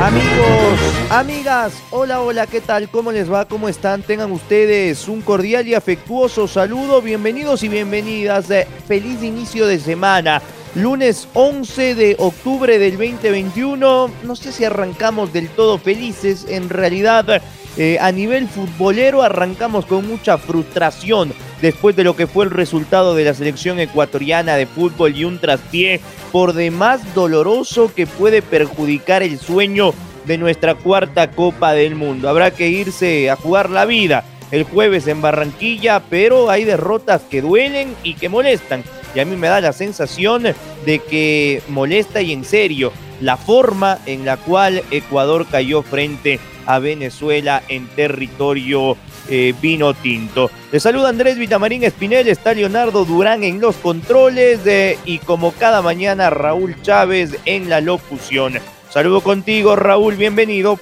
Amigos, 0.00 0.80
amigas, 1.10 1.74
hola, 1.90 2.22
hola, 2.22 2.46
¿qué 2.46 2.62
tal? 2.62 2.88
¿Cómo 2.88 3.12
les 3.12 3.30
va? 3.30 3.44
¿Cómo 3.44 3.68
están? 3.68 4.02
Tengan 4.02 4.32
ustedes 4.32 5.06
un 5.08 5.20
cordial 5.20 5.68
y 5.68 5.74
afectuoso 5.74 6.48
saludo. 6.48 7.02
Bienvenidos 7.02 7.62
y 7.64 7.68
bienvenidas. 7.68 8.46
feliz 8.88 9.22
inicio 9.22 9.66
de 9.66 9.78
semana. 9.78 10.40
Lunes 10.74 11.28
11 11.34 11.94
de 11.94 12.16
octubre 12.18 12.78
del 12.78 12.92
2021. 12.92 14.10
No 14.22 14.36
sé 14.36 14.52
si 14.52 14.64
arrancamos 14.64 15.34
del 15.34 15.50
todo 15.50 15.76
felices. 15.76 16.46
En 16.48 16.70
realidad, 16.70 17.42
eh, 17.76 17.98
a 18.00 18.10
nivel 18.12 18.48
futbolero 18.48 19.22
arrancamos 19.22 19.86
con 19.86 20.06
mucha 20.06 20.38
frustración 20.38 21.32
después 21.62 21.94
de 21.94 22.04
lo 22.04 22.16
que 22.16 22.26
fue 22.26 22.44
el 22.44 22.50
resultado 22.50 23.14
de 23.14 23.24
la 23.24 23.34
selección 23.34 23.78
ecuatoriana 23.78 24.56
de 24.56 24.66
fútbol 24.66 25.16
y 25.16 25.24
un 25.24 25.38
traspié 25.38 26.00
por 26.32 26.52
demás 26.52 27.14
doloroso 27.14 27.92
que 27.94 28.06
puede 28.06 28.42
perjudicar 28.42 29.22
el 29.22 29.38
sueño 29.38 29.94
de 30.26 30.38
nuestra 30.38 30.74
cuarta 30.74 31.30
Copa 31.30 31.72
del 31.72 31.94
Mundo. 31.94 32.28
Habrá 32.28 32.50
que 32.50 32.68
irse 32.68 33.30
a 33.30 33.36
jugar 33.36 33.70
la 33.70 33.84
vida 33.84 34.24
el 34.50 34.64
jueves 34.64 35.06
en 35.06 35.22
Barranquilla, 35.22 36.02
pero 36.10 36.50
hay 36.50 36.64
derrotas 36.64 37.22
que 37.30 37.40
duelen 37.40 37.94
y 38.02 38.14
que 38.14 38.28
molestan. 38.28 38.82
Y 39.14 39.20
a 39.20 39.24
mí 39.24 39.36
me 39.36 39.48
da 39.48 39.60
la 39.60 39.72
sensación 39.72 40.42
de 40.42 40.98
que 40.98 41.62
molesta 41.68 42.20
y 42.20 42.32
en 42.32 42.44
serio 42.44 42.92
la 43.20 43.36
forma 43.36 43.98
en 44.06 44.24
la 44.24 44.36
cual 44.36 44.82
Ecuador 44.90 45.46
cayó 45.50 45.82
frente 45.82 46.40
a 46.66 46.78
Venezuela 46.78 47.62
en 47.68 47.86
territorio 47.88 48.96
eh, 49.28 49.54
vino 49.60 49.94
tinto. 49.94 50.50
Le 50.72 50.80
saluda 50.80 51.08
Andrés 51.08 51.38
Vitamarín 51.38 51.84
Espinel, 51.84 52.28
está 52.28 52.54
Leonardo 52.54 53.04
Durán 53.04 53.44
en 53.44 53.60
los 53.60 53.76
controles 53.76 54.60
eh, 54.66 54.98
y 55.04 55.18
como 55.18 55.52
cada 55.52 55.82
mañana 55.82 56.30
Raúl 56.30 56.80
Chávez 56.82 57.36
en 57.44 57.68
la 57.68 57.80
locución. 57.80 58.54
Saludo 58.88 59.20
contigo 59.20 59.76
Raúl, 59.76 60.16
bienvenido. 60.16 60.78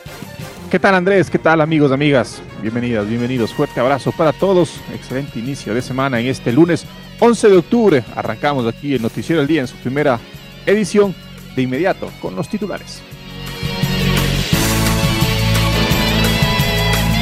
¿Qué 0.70 0.78
tal 0.78 0.94
Andrés? 0.94 1.30
¿Qué 1.30 1.38
tal 1.38 1.60
amigos, 1.60 1.92
amigas? 1.92 2.42
Bienvenidas, 2.60 3.08
bienvenidos. 3.08 3.54
Fuerte 3.54 3.80
abrazo 3.80 4.12
para 4.12 4.32
todos. 4.32 4.80
Excelente 4.94 5.38
inicio 5.38 5.74
de 5.74 5.80
semana 5.80 6.20
en 6.20 6.26
este 6.26 6.52
lunes 6.52 6.84
11 7.20 7.48
de 7.48 7.56
octubre. 7.56 8.04
Arrancamos 8.14 8.66
aquí 8.66 8.94
el 8.94 9.02
Noticiero 9.02 9.40
del 9.40 9.48
Día 9.48 9.62
en 9.62 9.66
su 9.66 9.76
primera 9.76 10.18
edición 10.66 11.14
de 11.58 11.62
inmediato 11.62 12.08
con 12.22 12.36
los 12.36 12.48
titulares. 12.48 13.02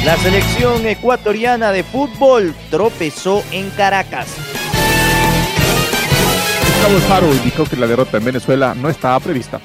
La 0.05 0.15
selección 0.17 0.85
ecuatoriana 0.85 1.71
de 1.71 1.83
fútbol 1.83 2.53
tropezó 2.69 3.43
en 3.51 3.69
Caracas. 3.71 4.27
Gustavo 6.67 6.99
Faro 7.07 7.33
indicó 7.33 7.65
que 7.65 7.75
la 7.77 7.87
derrota 7.87 8.17
en 8.17 8.25
Venezuela 8.25 8.75
no 8.75 8.89
estaba 8.89 9.19
prevista. 9.19 9.59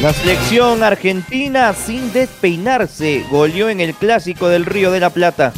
La 0.00 0.14
selección 0.14 0.82
argentina, 0.82 1.74
sin 1.74 2.10
despeinarse, 2.12 3.24
goleó 3.30 3.68
en 3.68 3.80
el 3.80 3.94
clásico 3.94 4.48
del 4.48 4.64
Río 4.64 4.90
de 4.90 4.98
la 4.98 5.10
Plata. 5.10 5.52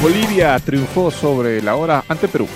Bolivia 0.00 0.58
triunfó 0.60 1.10
sobre 1.10 1.60
la 1.60 1.74
hora 1.74 2.04
ante 2.08 2.28
Perú. 2.28 2.46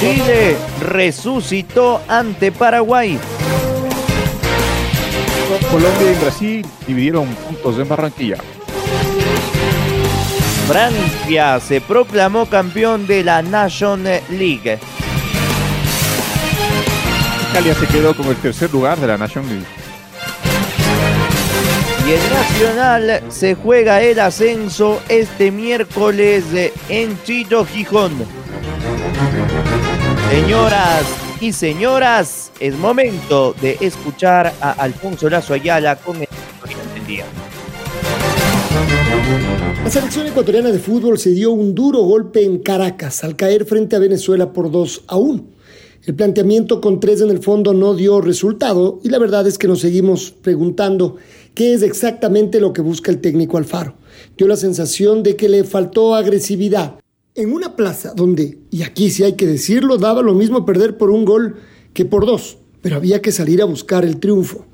Chile 0.00 0.56
resucitó 0.80 2.00
ante 2.08 2.52
Paraguay. 2.52 3.18
Colombia 5.70 6.12
y 6.12 6.14
Brasil 6.20 6.66
dividieron 6.86 7.26
puntos 7.26 7.78
en 7.78 7.88
Barranquilla. 7.88 8.36
Francia 10.66 11.60
se 11.60 11.80
proclamó 11.80 12.46
campeón 12.46 13.06
de 13.06 13.22
la 13.22 13.42
Nation 13.42 14.02
League. 14.02 14.78
Italia 17.50 17.74
se 17.74 17.86
quedó 17.86 18.16
con 18.16 18.26
el 18.26 18.36
tercer 18.36 18.72
lugar 18.72 18.98
de 18.98 19.06
la 19.06 19.18
Nation 19.18 19.46
League. 19.46 19.66
Y 22.06 22.12
el 22.12 22.30
Nacional 22.30 23.22
se 23.30 23.54
juega 23.54 24.02
el 24.02 24.18
ascenso 24.20 25.00
este 25.08 25.50
miércoles 25.50 26.44
en 26.88 27.22
Chito, 27.22 27.64
Gijón. 27.64 28.12
Señoras 30.30 31.04
y 31.40 31.52
señoras, 31.52 32.50
es 32.60 32.76
momento 32.76 33.54
de 33.60 33.76
escuchar 33.80 34.52
a 34.60 34.72
Alfonso 34.72 35.28
Lazo 35.28 35.54
Ayala 35.54 35.96
con 35.96 36.16
el 36.16 36.28
día. 37.06 37.24
La 39.84 39.90
selección 39.90 40.26
ecuatoriana 40.26 40.70
de 40.70 40.78
fútbol 40.78 41.18
se 41.18 41.30
dio 41.30 41.52
un 41.52 41.74
duro 41.74 42.00
golpe 42.02 42.42
en 42.42 42.58
Caracas 42.58 43.22
al 43.22 43.36
caer 43.36 43.64
frente 43.66 43.96
a 43.96 43.98
Venezuela 43.98 44.52
por 44.52 44.70
2 44.70 45.04
a 45.08 45.16
1. 45.16 45.44
El 46.06 46.14
planteamiento 46.14 46.80
con 46.80 47.00
tres 47.00 47.20
en 47.20 47.30
el 47.30 47.38
fondo 47.38 47.72
no 47.72 47.94
dio 47.94 48.20
resultado 48.20 49.00
y 49.02 49.08
la 49.08 49.18
verdad 49.18 49.46
es 49.46 49.56
que 49.56 49.68
nos 49.68 49.80
seguimos 49.80 50.30
preguntando 50.30 51.16
qué 51.54 51.72
es 51.72 51.82
exactamente 51.82 52.60
lo 52.60 52.72
que 52.72 52.82
busca 52.82 53.10
el 53.10 53.20
técnico 53.20 53.56
Alfaro. 53.56 53.94
Dio 54.36 54.46
la 54.46 54.56
sensación 54.56 55.22
de 55.22 55.36
que 55.36 55.48
le 55.48 55.64
faltó 55.64 56.14
agresividad, 56.14 56.98
en 57.34 57.52
una 57.52 57.74
plaza 57.74 58.12
donde, 58.14 58.58
y 58.70 58.82
aquí 58.82 59.10
sí 59.10 59.24
hay 59.24 59.32
que 59.32 59.46
decirlo, 59.46 59.98
daba 59.98 60.22
lo 60.22 60.34
mismo 60.34 60.64
perder 60.64 60.96
por 60.96 61.10
un 61.10 61.24
gol 61.24 61.56
que 61.92 62.04
por 62.04 62.26
dos, 62.26 62.58
pero 62.80 62.96
había 62.96 63.22
que 63.22 63.32
salir 63.32 63.60
a 63.60 63.66
buscar 63.66 64.04
el 64.04 64.20
triunfo. 64.20 64.66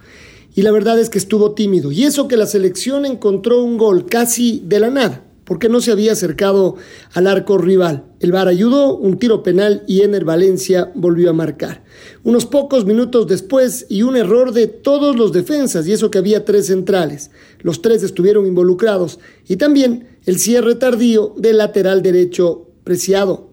Y 0.55 0.63
la 0.63 0.73
verdad 0.73 0.99
es 0.99 1.09
que 1.09 1.19
estuvo 1.19 1.53
tímido. 1.53 1.93
Y 1.93 2.05
eso 2.05 2.29
que 2.29 2.37
la 2.37 2.47
selección 2.47 3.07
encontró 3.07 3.63
un 3.63 3.79
gol 3.79 4.07
casi 4.07 4.63
de 4.67 4.81
la 4.81 4.91
nada, 4.91 5.25
porque 5.45 5.69
no 5.69 5.81
se 5.81 5.93
había 5.93 6.13
acercado 6.13 6.77
al 7.15 7.29
arco 7.29 7.57
rival. 7.57 8.05
El 8.19 8.33
VAR 8.33 8.49
ayudó, 8.49 8.97
un 8.97 9.19
tiro 9.19 9.43
penal 9.43 9.83
y 9.87 10.03
Ener 10.03 10.25
Valencia 10.25 10.93
volvió 10.95 11.31
a 11.31 11.35
marcar. 11.35 11.85
Unos 12.25 12.45
pocos 12.45 12.85
minutos 12.85 13.27
después 13.27 13.87
y 13.89 14.03
un 14.03 14.17
error 14.17 14.53
de 14.53 14.67
todos 14.67 15.17
los 15.17 15.33
defensas, 15.33 15.87
y 15.87 15.93
eso 15.93 16.11
que 16.11 16.19
había 16.19 16.45
tres 16.45 16.67
centrales. 16.67 17.31
Los 17.61 17.81
tres 17.81 18.03
estuvieron 18.03 18.47
involucrados. 18.47 19.19
Y 19.49 19.57
también 19.57 20.10
el 20.27 20.39
cierre 20.39 20.75
tardío 20.75 21.35
del 21.37 21.59
lateral 21.59 22.03
derecho 22.03 22.69
preciado. 22.85 23.51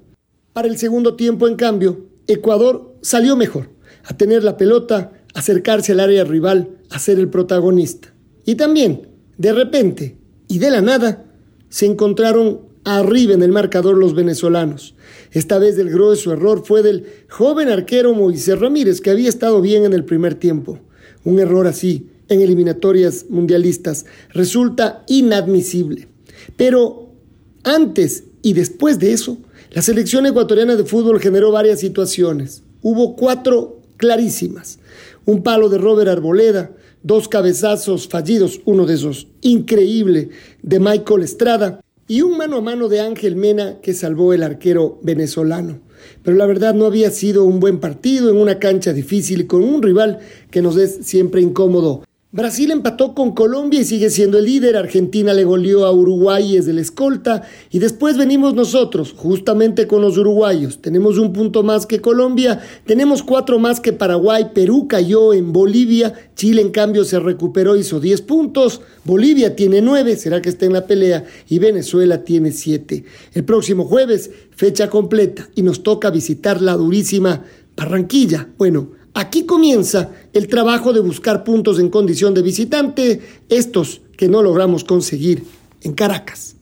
Para 0.53 0.67
el 0.67 0.77
segundo 0.77 1.15
tiempo, 1.15 1.47
en 1.47 1.55
cambio, 1.55 2.07
Ecuador 2.27 2.95
salió 3.01 3.35
mejor, 3.35 3.69
a 4.03 4.17
tener 4.17 4.43
la 4.43 4.57
pelota, 4.57 5.13
acercarse 5.33 5.91
al 5.91 5.99
área 5.99 6.23
rival, 6.23 6.69
a 6.89 6.99
ser 6.99 7.19
el 7.19 7.29
protagonista. 7.29 8.13
Y 8.45 8.55
también, 8.55 9.09
de 9.37 9.53
repente 9.53 10.17
y 10.47 10.59
de 10.59 10.71
la 10.71 10.81
nada, 10.81 11.25
se 11.69 11.85
encontraron 11.85 12.61
arriba 12.83 13.33
en 13.33 13.43
el 13.43 13.51
marcador 13.51 13.97
los 13.97 14.13
venezolanos. 14.13 14.95
Esta 15.31 15.59
vez 15.59 15.77
el 15.77 15.89
grueso 15.89 16.31
error 16.31 16.63
fue 16.65 16.81
del 16.81 17.05
joven 17.29 17.69
arquero 17.69 18.13
Moisés 18.13 18.59
Ramírez, 18.59 19.01
que 19.01 19.09
había 19.09 19.29
estado 19.29 19.61
bien 19.61 19.83
en 19.83 19.93
el 19.93 20.05
primer 20.05 20.35
tiempo. 20.35 20.79
Un 21.23 21.39
error 21.39 21.67
así, 21.67 22.09
en 22.29 22.41
eliminatorias 22.41 23.25
mundialistas, 23.29 24.05
resulta 24.31 25.03
inadmisible. 25.07 26.07
Pero 26.57 27.13
antes 27.63 28.25
y 28.41 28.53
después 28.53 28.99
de 28.99 29.13
eso, 29.13 29.37
la 29.71 29.81
selección 29.81 30.25
ecuatoriana 30.25 30.75
de 30.75 30.85
fútbol 30.85 31.19
generó 31.19 31.51
varias 31.51 31.79
situaciones. 31.79 32.63
Hubo 32.81 33.15
cuatro 33.15 33.81
clarísimas. 33.97 34.79
Un 35.25 35.43
palo 35.43 35.69
de 35.69 35.77
Robert 35.77 36.09
Arboleda, 36.09 36.71
dos 37.03 37.27
cabezazos 37.27 38.07
fallidos, 38.07 38.61
uno 38.65 38.85
de 38.85 38.95
esos 38.95 39.27
increíble 39.41 40.29
de 40.61 40.79
Michael 40.79 41.23
Estrada 41.23 41.81
y 42.07 42.21
un 42.21 42.37
mano 42.37 42.57
a 42.57 42.61
mano 42.61 42.87
de 42.87 43.01
Ángel 43.01 43.35
Mena 43.35 43.79
que 43.81 43.93
salvó 43.93 44.33
el 44.33 44.43
arquero 44.43 44.99
venezolano. 45.03 45.79
Pero 46.23 46.37
la 46.37 46.45
verdad 46.45 46.73
no 46.73 46.85
había 46.85 47.11
sido 47.11 47.43
un 47.43 47.59
buen 47.59 47.79
partido 47.79 48.29
en 48.29 48.37
una 48.37 48.59
cancha 48.59 48.93
difícil 48.93 49.47
con 49.47 49.63
un 49.63 49.81
rival 49.81 50.19
que 50.49 50.61
nos 50.61 50.77
es 50.77 50.99
siempre 51.01 51.41
incómodo. 51.41 52.03
Brasil 52.29 52.71
empató 52.71 53.15
con 53.15 53.31
Colombia 53.31 53.79
y 53.79 53.85
sigue 53.85 54.09
siendo 54.09 54.37
el 54.37 54.43
líder. 54.43 54.75
Argentina 54.75 55.33
le 55.33 55.45
goleó 55.45 55.85
a 55.85 55.93
Uruguay 55.93 56.43
y 56.43 56.57
es 56.57 56.65
del 56.65 56.77
escolta. 56.77 57.43
Y 57.71 57.79
después 57.79 58.17
venimos 58.17 58.53
nosotros, 58.53 59.13
justamente 59.15 59.87
con 59.87 60.01
los 60.01 60.17
uruguayos. 60.17 60.81
Tenemos 60.81 61.17
un 61.19 61.31
punto 61.31 61.63
más 61.63 61.85
que 61.85 62.01
Colombia, 62.01 62.61
tenemos 62.85 63.23
cuatro 63.23 63.59
más 63.59 63.79
que 63.79 63.93
Paraguay. 63.93 64.47
Perú 64.53 64.89
cayó 64.89 65.33
en 65.33 65.53
Bolivia. 65.53 66.13
Chile, 66.35 66.61
en 66.61 66.71
cambio, 66.71 67.05
se 67.05 67.17
recuperó, 67.17 67.77
hizo 67.77 68.01
10 68.01 68.21
puntos. 68.23 68.81
Bolivia 69.05 69.55
tiene 69.55 69.81
9, 69.81 70.17
será 70.17 70.41
que 70.41 70.49
está 70.49 70.65
en 70.65 70.73
la 70.73 70.85
pelea. 70.85 71.23
Y 71.47 71.59
Venezuela 71.59 72.25
tiene 72.25 72.51
7. 72.51 73.05
El 73.35 73.45
próximo 73.45 73.85
jueves, 73.85 74.31
fecha 74.53 74.89
completa. 74.89 75.47
Y 75.55 75.61
nos 75.61 75.81
toca 75.81 76.09
visitar 76.09 76.61
la 76.61 76.75
durísima 76.75 77.45
Barranquilla. 77.77 78.49
Bueno, 78.57 78.96
Aquí 79.19 79.47
comienza 79.47 80.11
el 80.31 80.47
trabajo 80.47 80.93
de 80.93 80.99
buscar 80.99 81.43
puntos 81.43 81.79
en 81.79 81.89
condición 81.89 82.35
de 82.35 82.43
visitante, 82.43 83.19
estos 83.49 84.01
que 84.15 84.27
no 84.27 84.43
logramos 84.43 84.83
conseguir 84.83 85.43
en 85.81 85.95
Caracas. 85.95 86.55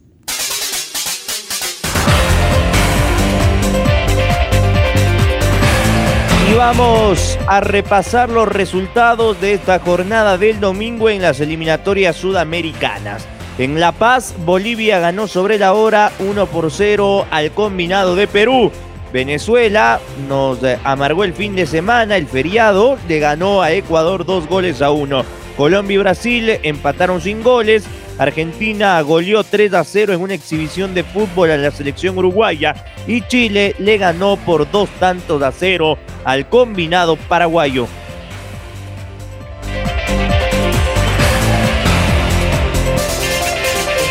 Y 6.50 6.54
vamos 6.56 7.38
a 7.46 7.60
repasar 7.60 8.30
los 8.30 8.48
resultados 8.48 9.42
de 9.42 9.56
esta 9.56 9.80
jornada 9.80 10.38
del 10.38 10.62
domingo 10.62 11.10
en 11.10 11.22
las 11.22 11.42
eliminatorias 11.42 12.16
sudamericanas. 12.16 13.28
En 13.58 13.82
La 13.82 13.92
Paz, 13.92 14.34
Bolivia 14.46 15.00
ganó 15.00 15.28
sobre 15.28 15.58
la 15.58 15.74
hora 15.74 16.14
1 16.20 16.46
por 16.46 16.72
0 16.72 17.26
al 17.32 17.52
combinado 17.52 18.16
de 18.16 18.28
Perú. 18.28 18.72
Venezuela 19.16 20.02
nos 20.28 20.60
amargó 20.84 21.24
el 21.24 21.34
fin 21.34 21.56
de 21.56 21.66
semana, 21.66 22.18
el 22.18 22.28
feriado, 22.28 22.98
le 23.08 23.20
ganó 23.20 23.62
a 23.62 23.72
Ecuador 23.72 24.26
dos 24.26 24.46
goles 24.46 24.82
a 24.82 24.92
uno. 24.92 25.24
Colombia 25.56 25.96
y 25.96 25.98
Brasil 26.00 26.60
empataron 26.64 27.22
sin 27.22 27.42
goles. 27.42 27.86
Argentina 28.18 29.00
goleó 29.00 29.46
3 29.46 29.74
a 29.74 29.86
0 29.86 30.12
en 30.12 30.20
una 30.20 30.34
exhibición 30.34 30.94
de 30.94 31.06
fútbol 31.06 31.50
a 31.52 31.56
la 31.56 31.72
selección 31.72 32.18
uruguaya 32.18 32.76
y 33.08 33.22
Chile 33.22 33.74
le 33.80 33.98
ganó 33.98 34.36
por 34.36 34.70
dos 34.70 34.90
tantos 35.00 35.42
a 35.42 35.54
cero 35.54 35.98
al 36.26 36.50
combinado 36.50 37.16
paraguayo. 37.16 37.88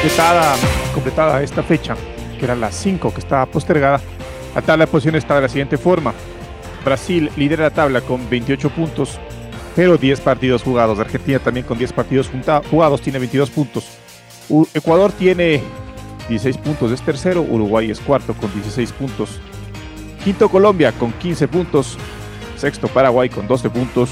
Completada, 0.00 0.56
completada 0.94 1.42
esta 1.42 1.62
fecha, 1.62 1.94
que 2.38 2.46
era 2.46 2.54
la 2.54 2.72
5 2.72 3.12
que 3.12 3.20
estaba 3.20 3.44
postergada, 3.44 4.00
la 4.54 4.62
tabla 4.62 4.86
de 4.86 4.90
posiciones 4.90 5.24
está 5.24 5.34
de 5.36 5.42
la 5.42 5.48
siguiente 5.48 5.76
forma. 5.76 6.14
Brasil 6.84 7.30
lidera 7.36 7.64
la 7.64 7.70
tabla 7.70 8.00
con 8.02 8.28
28 8.28 8.70
puntos, 8.70 9.18
pero 9.74 9.96
10 9.96 10.20
partidos 10.20 10.62
jugados. 10.62 10.98
Argentina 10.98 11.38
también 11.38 11.66
con 11.66 11.78
10 11.78 11.92
partidos 11.92 12.30
jugados 12.70 13.00
tiene 13.00 13.18
22 13.18 13.50
puntos. 13.50 13.84
Ecuador 14.74 15.10
tiene 15.12 15.62
16 16.28 16.58
puntos, 16.58 16.92
es 16.92 17.02
tercero. 17.02 17.42
Uruguay 17.42 17.90
es 17.90 18.00
cuarto 18.00 18.34
con 18.34 18.52
16 18.52 18.92
puntos. 18.92 19.40
Quinto 20.22 20.48
Colombia 20.48 20.92
con 20.92 21.12
15 21.12 21.48
puntos. 21.48 21.98
Sexto 22.56 22.86
Paraguay 22.88 23.28
con 23.28 23.48
12 23.48 23.70
puntos. 23.70 24.10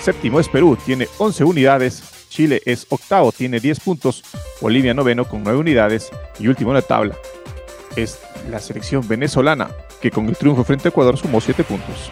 Séptimo 0.00 0.40
es 0.40 0.48
Perú, 0.48 0.76
tiene 0.84 1.08
11 1.18 1.44
unidades. 1.44 2.02
Chile 2.28 2.60
es 2.64 2.86
octavo, 2.90 3.32
tiene 3.32 3.60
10 3.60 3.80
puntos. 3.80 4.22
Bolivia 4.60 4.94
noveno 4.94 5.24
con 5.24 5.42
9 5.42 5.58
unidades. 5.58 6.10
Y 6.38 6.48
último 6.48 6.70
en 6.70 6.76
la 6.76 6.82
tabla 6.82 7.16
es 7.96 8.20
la 8.50 8.60
selección 8.60 9.06
venezolana, 9.06 9.70
que 10.00 10.10
con 10.10 10.28
el 10.28 10.36
triunfo 10.36 10.64
frente 10.64 10.88
a 10.88 10.90
Ecuador 10.90 11.16
sumó 11.16 11.40
7 11.40 11.64
puntos. 11.64 12.10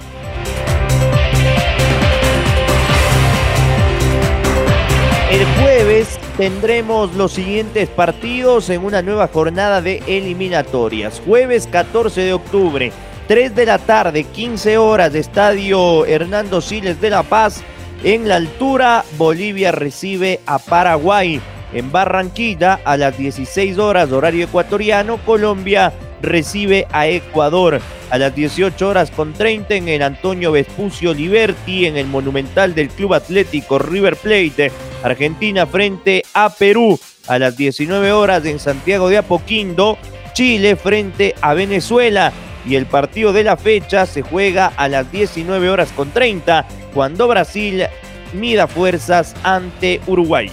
El 5.31 5.45
jueves 5.61 6.19
tendremos 6.39 7.15
los 7.15 7.33
siguientes 7.33 7.91
partidos 7.91 8.71
en 8.71 8.83
una 8.83 9.03
nueva 9.03 9.29
jornada 9.29 9.83
de 9.83 10.03
eliminatorias. 10.07 11.21
Jueves 11.25 11.67
14 11.67 12.23
de 12.23 12.33
octubre, 12.33 12.93
3 13.27 13.55
de 13.55 13.67
la 13.67 13.79
tarde, 13.79 14.25
15 14.25 14.79
horas 14.79 15.15
estadio 15.15 16.07
Hernando 16.07 16.63
Siles 16.63 16.99
de 17.03 17.11
La 17.11 17.25
Paz. 17.25 17.63
En 18.03 18.27
la 18.27 18.37
altura, 18.37 19.05
Bolivia 19.19 19.71
recibe 19.71 20.41
a 20.47 20.59
Paraguay. 20.59 21.43
En 21.73 21.93
Barranquilla, 21.93 22.81
a 22.85 22.97
las 22.97 23.19
16 23.19 23.79
horas, 23.79 24.11
horario 24.11 24.45
ecuatoriano, 24.45 25.19
Colombia 25.19 25.93
recibe 26.23 26.87
a 26.93 27.07
Ecuador. 27.07 27.81
A 28.11 28.17
las 28.17 28.35
18 28.35 28.89
horas 28.89 29.11
con 29.11 29.35
30 29.35 29.75
en 29.75 29.89
el 29.89 30.03
Antonio 30.03 30.51
Vespucio 30.51 31.13
Liberty, 31.13 31.87
en 31.87 31.99
el 31.99 32.07
Monumental 32.07 32.75
del 32.75 32.89
Club 32.89 33.15
Atlético 33.15 33.79
River 33.79 34.17
Plate. 34.17 34.73
Argentina 35.03 35.67
frente 35.67 36.23
a 36.33 36.49
Perú. 36.49 36.99
A 37.27 37.39
las 37.39 37.59
19 37.59 38.13
horas 38.13 38.47
en 38.47 38.59
Santiago 38.59 39.11
de 39.11 39.19
Apoquindo, 39.19 39.99
Chile 40.33 40.77
frente 40.77 41.35
a 41.43 41.53
Venezuela. 41.53 42.33
Y 42.65 42.77
el 42.77 42.87
partido 42.87 43.35
de 43.35 43.45
la 43.45 43.59
fecha 43.59 44.07
se 44.07 44.23
juega 44.23 44.73
a 44.77 44.89
las 44.89 45.13
19 45.13 45.69
horas 45.69 45.91
con 45.93 46.11
30, 46.11 46.67
cuando 46.95 47.29
Brasil 47.29 47.85
mida 48.33 48.67
fuerzas 48.67 49.35
ante 49.43 50.01
Uruguay. 50.07 50.51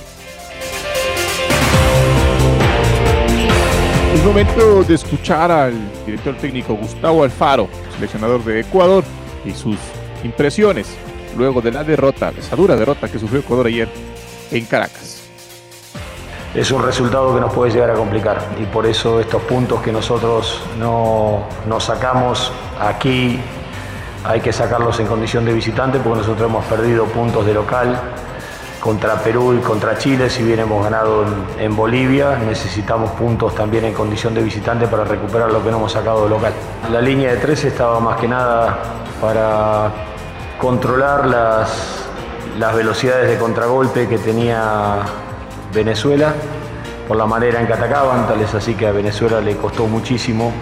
Momento 4.26 4.84
de 4.84 4.96
escuchar 4.96 5.52
al 5.52 5.76
director 6.04 6.36
técnico 6.38 6.74
Gustavo 6.74 7.24
Alfaro, 7.24 7.70
seleccionador 7.94 8.44
de 8.44 8.62
Ecuador, 8.62 9.04
y 9.46 9.52
sus 9.52 9.78
impresiones 10.24 10.88
luego 11.38 11.62
de 11.62 11.72
la 11.72 11.84
derrota, 11.84 12.34
esa 12.36 12.56
dura 12.56 12.76
derrota 12.76 13.08
que 13.08 13.20
sufrió 13.20 13.42
Ecuador 13.42 13.68
ayer 13.68 13.88
en 14.52 14.66
Caracas. 14.66 15.22
Es 16.56 16.72
un 16.72 16.84
resultado 16.84 17.36
que 17.36 17.42
nos 17.42 17.54
puede 17.54 17.72
llegar 17.72 17.92
a 17.92 17.94
complicar 17.94 18.42
y 18.60 18.66
por 18.66 18.88
eso 18.88 19.20
estos 19.20 19.44
puntos 19.44 19.82
que 19.82 19.92
nosotros 19.92 20.64
no, 20.80 21.44
no 21.68 21.80
sacamos 21.80 22.52
aquí 22.80 23.40
hay 24.24 24.42
que 24.42 24.52
sacarlos 24.52 25.00
en 25.00 25.06
condición 25.06 25.46
de 25.46 25.54
visitante 25.54 26.00
porque 26.00 26.22
nosotros 26.22 26.50
hemos 26.50 26.66
perdido 26.66 27.06
puntos 27.06 27.46
de 27.46 27.54
local 27.54 28.02
contra 28.86 29.16
Perú 29.16 29.56
y 29.56 29.62
contra 29.62 29.98
Chile, 29.98 30.30
si 30.30 30.44
bien 30.44 30.60
hemos 30.60 30.84
ganado 30.84 31.26
en, 31.58 31.76
Bolivia, 31.76 32.38
necesitamos 32.38 33.10
puntos 33.14 33.56
también 33.56 33.84
en 33.84 33.96
condición 33.96 34.36
de 34.36 34.44
visitante 34.44 34.86
para 34.86 35.04
recuperar 35.04 35.52
lo 35.52 35.64
que 35.64 35.72
no 35.72 35.78
hemos 35.78 35.92
sacado 35.92 36.26
de 36.26 36.30
local. 36.30 36.54
La 36.92 37.02
línea 37.02 37.32
de 37.32 37.38
tres 37.38 37.66
estaba 37.66 38.00
más 38.00 38.18
que 38.18 38.28
nada 38.28 38.78
para 39.20 39.92
controlar 40.62 41.26
las, 41.26 42.06
las 42.60 42.76
velocidades 42.76 43.28
de 43.28 43.40
contragolpe 43.40 44.08
que 44.08 44.20
tenía 44.20 44.98
Venezuela 45.74 46.36
por 47.08 47.18
la 47.18 47.26
manera 47.26 47.60
en 47.60 47.66
que 47.66 47.74
atacaban, 47.74 48.28
tal 48.28 48.40
es 48.40 48.54
así 48.54 48.76
que 48.76 48.86
a 48.86 48.92
Venezuela 48.92 49.42
le 49.42 49.58
costó 49.58 49.88
muchísimo 49.88 50.54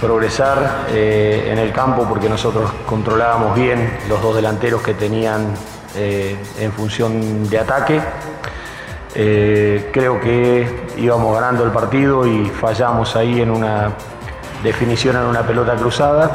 progresar 0.00 0.86
eh, 0.90 1.50
en 1.52 1.58
el 1.58 1.72
campo 1.72 2.06
porque 2.08 2.28
nosotros 2.28 2.72
controlábamos 2.86 3.54
bien 3.54 3.98
los 4.08 4.20
dos 4.20 4.34
delanteros 4.34 4.82
que 4.82 4.94
tenían 4.94 5.54
eh, 5.96 6.36
en 6.58 6.72
función 6.72 7.48
de 7.48 7.58
ataque. 7.58 8.00
Eh, 9.14 9.90
creo 9.92 10.20
que 10.20 10.86
íbamos 10.96 11.34
ganando 11.34 11.64
el 11.64 11.70
partido 11.70 12.26
y 12.26 12.46
fallamos 12.46 13.16
ahí 13.16 13.40
en 13.40 13.50
una 13.50 13.92
definición 14.62 15.16
en 15.16 15.22
una 15.22 15.42
pelota 15.42 15.74
cruzada. 15.76 16.30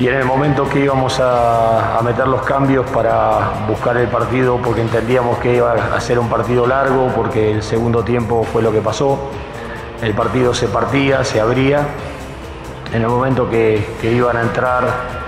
Y 0.00 0.06
en 0.08 0.14
el 0.14 0.24
momento 0.24 0.68
que 0.68 0.80
íbamos 0.80 1.18
a, 1.20 2.00
meter 2.04 2.28
los 2.28 2.42
cambios 2.42 2.88
para 2.90 3.64
buscar 3.66 3.96
el 3.96 4.08
partido, 4.08 4.60
porque 4.62 4.80
entendíamos 4.80 5.38
que 5.38 5.56
iba 5.56 5.72
a 5.72 6.00
ser 6.00 6.18
un 6.18 6.28
partido 6.28 6.66
largo, 6.66 7.10
porque 7.16 7.52
el 7.52 7.62
segundo 7.62 8.04
tiempo 8.04 8.44
fue 8.44 8.62
lo 8.62 8.70
que 8.70 8.80
pasó, 8.80 9.30
el 10.00 10.14
partido 10.14 10.54
se 10.54 10.68
partía, 10.68 11.24
se 11.24 11.40
abría. 11.40 11.86
En 12.92 13.02
el 13.02 13.08
momento 13.08 13.50
que 13.50 13.84
iban 14.02 14.36
a 14.36 14.42
entrar 14.42 15.27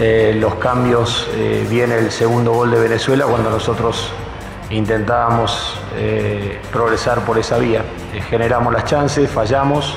eh, 0.00 0.32
los 0.38 0.54
cambios, 0.54 1.28
eh, 1.34 1.66
viene 1.68 1.98
el 1.98 2.12
segundo 2.12 2.52
gol 2.52 2.70
de 2.70 2.78
Venezuela 2.78 3.24
cuando 3.26 3.50
nosotros 3.50 4.12
intentábamos 4.70 5.74
eh, 5.96 6.60
progresar 6.70 7.22
por 7.22 7.36
esa 7.36 7.58
vía. 7.58 7.82
generamos 8.30 8.72
las 8.72 8.84
chances, 8.84 9.28
fallamos 9.28 9.96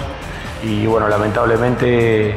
y 0.63 0.87
bueno, 0.87 1.07
lamentablemente 1.07 2.33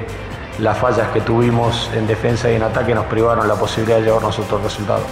las 0.58 0.76
fallas 0.76 1.08
que 1.14 1.22
tuvimos 1.22 1.90
en 1.94 2.06
defensa 2.06 2.50
y 2.50 2.56
en 2.56 2.64
ataque 2.64 2.94
nos 2.94 3.06
privaron 3.06 3.48
la 3.48 3.54
posibilidad 3.54 3.96
de 3.96 4.04
llevarnos 4.04 4.38
otro 4.38 4.58
resultado. 4.58 5.04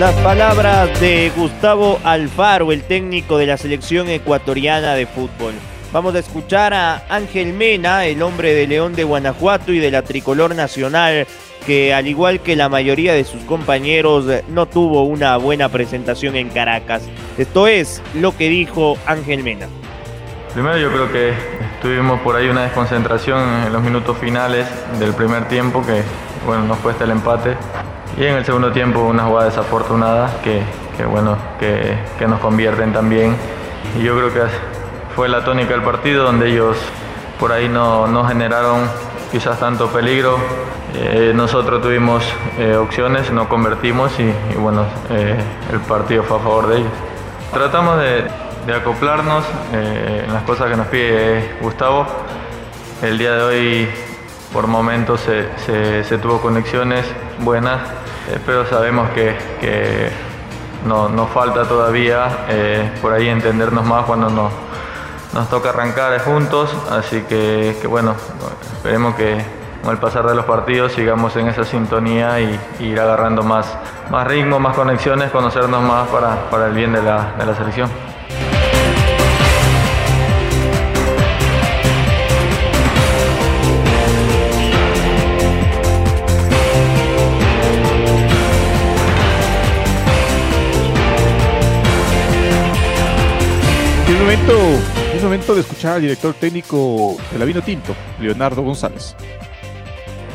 Las 0.00 0.14
palabras 0.16 1.00
de 1.00 1.30
Gustavo 1.36 2.00
Alfaro, 2.02 2.72
el 2.72 2.82
técnico 2.82 3.38
de 3.38 3.46
la 3.46 3.56
selección 3.56 4.08
ecuatoriana 4.08 4.94
de 4.94 5.06
fútbol. 5.06 5.54
Vamos 5.92 6.14
a 6.14 6.18
escuchar 6.18 6.74
a 6.74 7.04
Ángel 7.08 7.54
Mena, 7.54 8.04
el 8.04 8.22
hombre 8.22 8.54
de 8.54 8.66
León 8.66 8.94
de 8.94 9.04
Guanajuato 9.04 9.72
y 9.72 9.78
de 9.78 9.90
la 9.90 10.02
tricolor 10.02 10.54
nacional, 10.54 11.26
que 11.66 11.94
al 11.94 12.06
igual 12.06 12.40
que 12.40 12.56
la 12.56 12.68
mayoría 12.68 13.14
de 13.14 13.24
sus 13.24 13.42
compañeros 13.44 14.26
no 14.48 14.66
tuvo 14.66 15.04
una 15.04 15.36
buena 15.38 15.68
presentación 15.68 16.36
en 16.36 16.50
Caracas. 16.50 17.02
Esto 17.38 17.66
es 17.66 18.02
lo 18.14 18.36
que 18.36 18.48
dijo 18.48 18.98
Ángel 19.06 19.42
Mena. 19.42 19.66
Primero 20.52 20.76
yo 20.76 20.90
creo 20.90 21.12
que 21.12 21.32
tuvimos 21.80 22.20
por 22.20 22.36
ahí 22.36 22.48
una 22.48 22.62
desconcentración 22.62 23.66
en 23.66 23.72
los 23.72 23.82
minutos 23.82 24.18
finales 24.18 24.66
del 24.98 25.14
primer 25.14 25.48
tiempo 25.48 25.84
que 25.86 26.02
bueno, 26.46 26.64
nos 26.64 26.78
cuesta 26.78 27.04
el 27.04 27.10
empate. 27.10 27.56
Y 28.16 28.24
en 28.24 28.34
el 28.34 28.44
segundo 28.44 28.72
tiempo 28.72 29.00
una 29.00 29.24
jugada 29.24 29.48
desafortunada 29.48 30.30
que, 30.42 30.62
bueno, 31.04 31.36
que, 31.58 32.26
nos 32.26 32.40
convierten 32.40 32.92
también. 32.92 33.36
Y 33.98 34.02
yo 34.02 34.16
creo 34.16 34.34
que 34.34 34.40
fue 35.18 35.28
la 35.28 35.42
tónica 35.42 35.72
del 35.72 35.82
partido 35.82 36.22
donde 36.22 36.48
ellos 36.48 36.76
por 37.40 37.50
ahí 37.50 37.68
no, 37.68 38.06
no 38.06 38.24
generaron 38.24 38.88
quizás 39.32 39.58
tanto 39.58 39.88
peligro. 39.88 40.38
Eh, 40.94 41.32
nosotros 41.34 41.82
tuvimos 41.82 42.22
eh, 42.56 42.76
opciones, 42.76 43.32
no 43.32 43.48
convertimos 43.48 44.12
y, 44.20 44.32
bueno, 44.56 44.86
eh, 45.10 45.36
el 45.72 45.80
partido 45.80 46.22
fue 46.22 46.36
a 46.36 46.40
favor 46.40 46.68
de 46.68 46.76
ellos. 46.76 46.92
Tratamos 47.52 47.98
de, 47.98 48.72
acoplarnos 48.72 49.42
en 49.72 50.32
las 50.32 50.44
cosas 50.44 50.70
que 50.70 50.76
nos 50.76 50.86
pide 50.86 51.56
Gustavo. 51.62 52.06
El 53.02 53.18
día 53.18 53.32
de 53.32 53.42
hoy 53.42 53.88
por 54.52 54.68
momentos 54.68 55.20
se, 55.22 56.04
se, 56.04 56.18
tuvo 56.18 56.40
conexiones 56.40 57.04
buenas, 57.40 57.80
pero 58.46 58.66
sabemos 58.66 59.10
que, 59.10 59.36
que 59.60 60.10
no, 60.86 61.08
nos 61.08 61.28
falta 61.30 61.64
todavía 61.64 62.46
por 63.02 63.14
ahí 63.14 63.28
entendernos 63.28 63.84
más 63.84 64.04
cuando 64.04 64.30
nos, 64.30 64.52
nos 65.34 65.48
toca 65.48 65.70
arrancar 65.70 66.18
juntos, 66.20 66.70
así 66.90 67.22
que, 67.22 67.74
bueno, 67.88 68.14
esperemos 68.76 69.14
que 69.14 69.42
con 69.82 69.92
el 69.92 69.98
pasar 69.98 70.26
de 70.26 70.34
los 70.34 70.44
partidos 70.44 70.92
sigamos 70.92 71.36
en 71.36 71.48
esa 71.48 71.64
sintonía 71.64 72.40
y, 72.40 72.58
ir 72.80 73.00
agarrando 73.00 73.42
más, 73.42 73.66
más 74.10 74.26
ritmo, 74.26 74.58
más 74.58 74.74
conexiones, 74.74 75.30
conocernos 75.30 75.82
más 75.82 76.08
para, 76.08 76.50
para 76.50 76.66
el 76.66 76.72
bien 76.72 76.92
de 76.92 77.02
la, 77.02 77.34
de 77.38 77.46
la 77.46 77.54
selección. 77.54 77.90
Momento, 94.28 94.97
es 95.18 95.24
momento 95.24 95.54
de 95.54 95.62
escuchar 95.62 95.94
al 95.94 96.02
director 96.02 96.32
técnico 96.34 97.16
de 97.32 97.38
la 97.38 97.44
Vino 97.44 97.60
Tinto, 97.60 97.94
Leonardo 98.20 98.62
González 98.62 99.16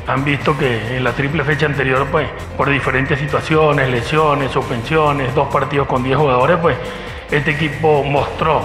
han 0.05 0.25
visto 0.25 0.57
que 0.57 0.97
en 0.97 1.03
la 1.05 1.13
triple 1.13 1.45
fecha 1.45 1.65
anterior, 1.65 2.05
pues, 2.11 2.27
por 2.57 2.69
diferentes 2.69 3.17
situaciones, 3.17 3.89
lesiones, 3.89 4.51
suspensiones, 4.51 5.33
dos 5.33 5.47
partidos 5.47 5.87
con 5.87 6.03
10 6.03 6.17
jugadores, 6.17 6.57
pues, 6.57 6.75
este 7.31 7.51
equipo 7.51 8.03
mostró 8.03 8.61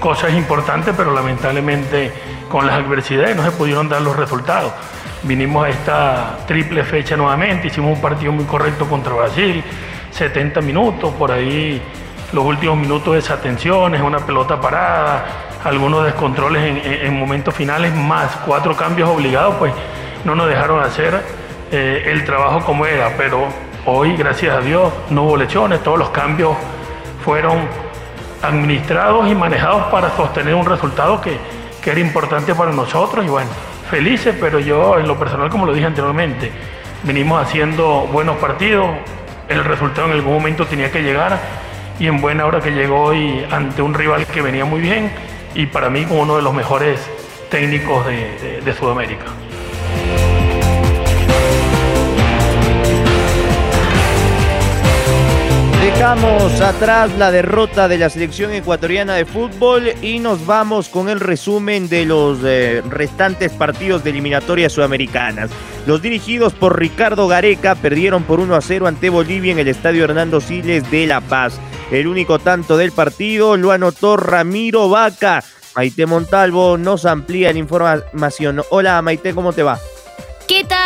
cosas 0.00 0.32
importantes, 0.34 0.92
pero 0.96 1.14
lamentablemente 1.14 2.12
con 2.48 2.66
las 2.66 2.74
adversidades 2.74 3.36
no 3.36 3.44
se 3.44 3.52
pudieron 3.52 3.88
dar 3.88 4.02
los 4.02 4.16
resultados. 4.16 4.72
Vinimos 5.22 5.64
a 5.64 5.68
esta 5.68 6.38
triple 6.48 6.82
fecha 6.82 7.16
nuevamente, 7.16 7.68
hicimos 7.68 7.94
un 7.94 8.02
partido 8.02 8.32
muy 8.32 8.44
correcto 8.46 8.86
contra 8.86 9.12
Brasil, 9.12 9.62
70 10.10 10.60
minutos, 10.60 11.14
por 11.14 11.30
ahí 11.30 11.80
los 12.32 12.44
últimos 12.44 12.76
minutos 12.76 13.14
desatenciones, 13.14 14.00
una 14.00 14.18
pelota 14.18 14.60
parada, 14.60 15.49
algunos 15.64 16.04
descontroles 16.04 16.62
en, 16.62 17.06
en 17.06 17.18
momentos 17.18 17.54
finales, 17.54 17.94
más 17.94 18.36
cuatro 18.46 18.76
cambios 18.76 19.08
obligados, 19.08 19.56
pues 19.56 19.72
no 20.24 20.34
nos 20.34 20.48
dejaron 20.48 20.82
hacer 20.82 21.22
eh, 21.72 22.04
el 22.06 22.24
trabajo 22.24 22.60
como 22.64 22.86
era, 22.86 23.14
pero 23.16 23.46
hoy, 23.86 24.16
gracias 24.16 24.56
a 24.56 24.60
Dios, 24.60 24.92
no 25.10 25.24
hubo 25.24 25.36
lesiones, 25.36 25.82
todos 25.82 25.98
los 25.98 26.10
cambios 26.10 26.56
fueron 27.24 27.58
administrados 28.42 29.30
y 29.30 29.34
manejados 29.34 29.84
para 29.84 30.10
sostener 30.16 30.54
un 30.54 30.66
resultado 30.66 31.20
que, 31.20 31.36
que 31.82 31.90
era 31.90 32.00
importante 32.00 32.54
para 32.54 32.72
nosotros. 32.72 33.24
Y 33.24 33.28
bueno, 33.28 33.50
felices, 33.90 34.34
pero 34.40 34.58
yo 34.58 34.98
en 34.98 35.06
lo 35.06 35.18
personal, 35.18 35.48
como 35.48 35.66
lo 35.66 35.72
dije 35.72 35.86
anteriormente, 35.86 36.50
venimos 37.02 37.42
haciendo 37.42 38.08
buenos 38.12 38.36
partidos, 38.38 38.90
el 39.48 39.64
resultado 39.64 40.08
en 40.08 40.14
algún 40.14 40.34
momento 40.34 40.66
tenía 40.66 40.90
que 40.90 41.02
llegar 41.02 41.38
y 41.98 42.06
en 42.06 42.20
buena 42.20 42.46
hora 42.46 42.60
que 42.60 42.70
llegó 42.70 43.02
hoy 43.02 43.46
ante 43.50 43.82
un 43.82 43.94
rival 43.94 44.26
que 44.26 44.40
venía 44.42 44.64
muy 44.64 44.80
bien 44.80 45.10
y 45.54 45.66
para 45.66 45.90
mí 45.90 46.04
como 46.04 46.22
uno 46.22 46.36
de 46.36 46.42
los 46.42 46.54
mejores 46.54 47.00
técnicos 47.50 48.06
de, 48.06 48.74
Sudamérica. 48.78 49.26
Dejamos 55.82 56.60
atrás 56.60 57.10
la 57.18 57.30
derrota 57.30 57.88
de 57.88 57.98
la 57.98 58.08
selección 58.08 58.52
ecuatoriana 58.52 59.14
de 59.14 59.26
fútbol 59.26 59.92
y 60.00 60.18
nos 60.18 60.46
vamos 60.46 60.88
con 60.88 61.08
el 61.08 61.20
resumen 61.20 61.88
de 61.88 62.06
los 62.06 62.38
eh, 62.44 62.82
restantes 62.88 63.52
partidos 63.52 64.04
de 64.04 64.10
eliminatorias 64.10 64.72
sudamericanas. 64.72 65.50
Los 65.86 66.00
dirigidos 66.00 66.54
por 66.54 66.78
Ricardo 66.78 67.28
Gareca 67.28 67.74
perdieron 67.74 68.22
por 68.22 68.40
1 68.40 68.54
a 68.54 68.60
0 68.60 68.86
ante 68.86 69.10
Bolivia 69.10 69.52
en 69.52 69.58
el 69.58 69.68
estadio 69.68 70.04
Hernando 70.04 70.40
Siles 70.40 70.90
de 70.90 71.06
La 71.06 71.20
Paz. 71.20 71.60
El 71.90 72.06
único 72.06 72.38
tanto 72.38 72.76
del 72.76 72.92
partido 72.92 73.56
lo 73.56 73.72
anotó 73.72 74.16
Ramiro 74.16 74.88
Vaca. 74.88 75.42
Maite 75.74 76.06
Montalvo 76.06 76.78
nos 76.78 77.04
amplía 77.04 77.52
la 77.52 77.58
información. 77.58 78.62
Hola 78.70 79.02
Maite, 79.02 79.34
¿cómo 79.34 79.52
te 79.52 79.64
va? 79.64 79.78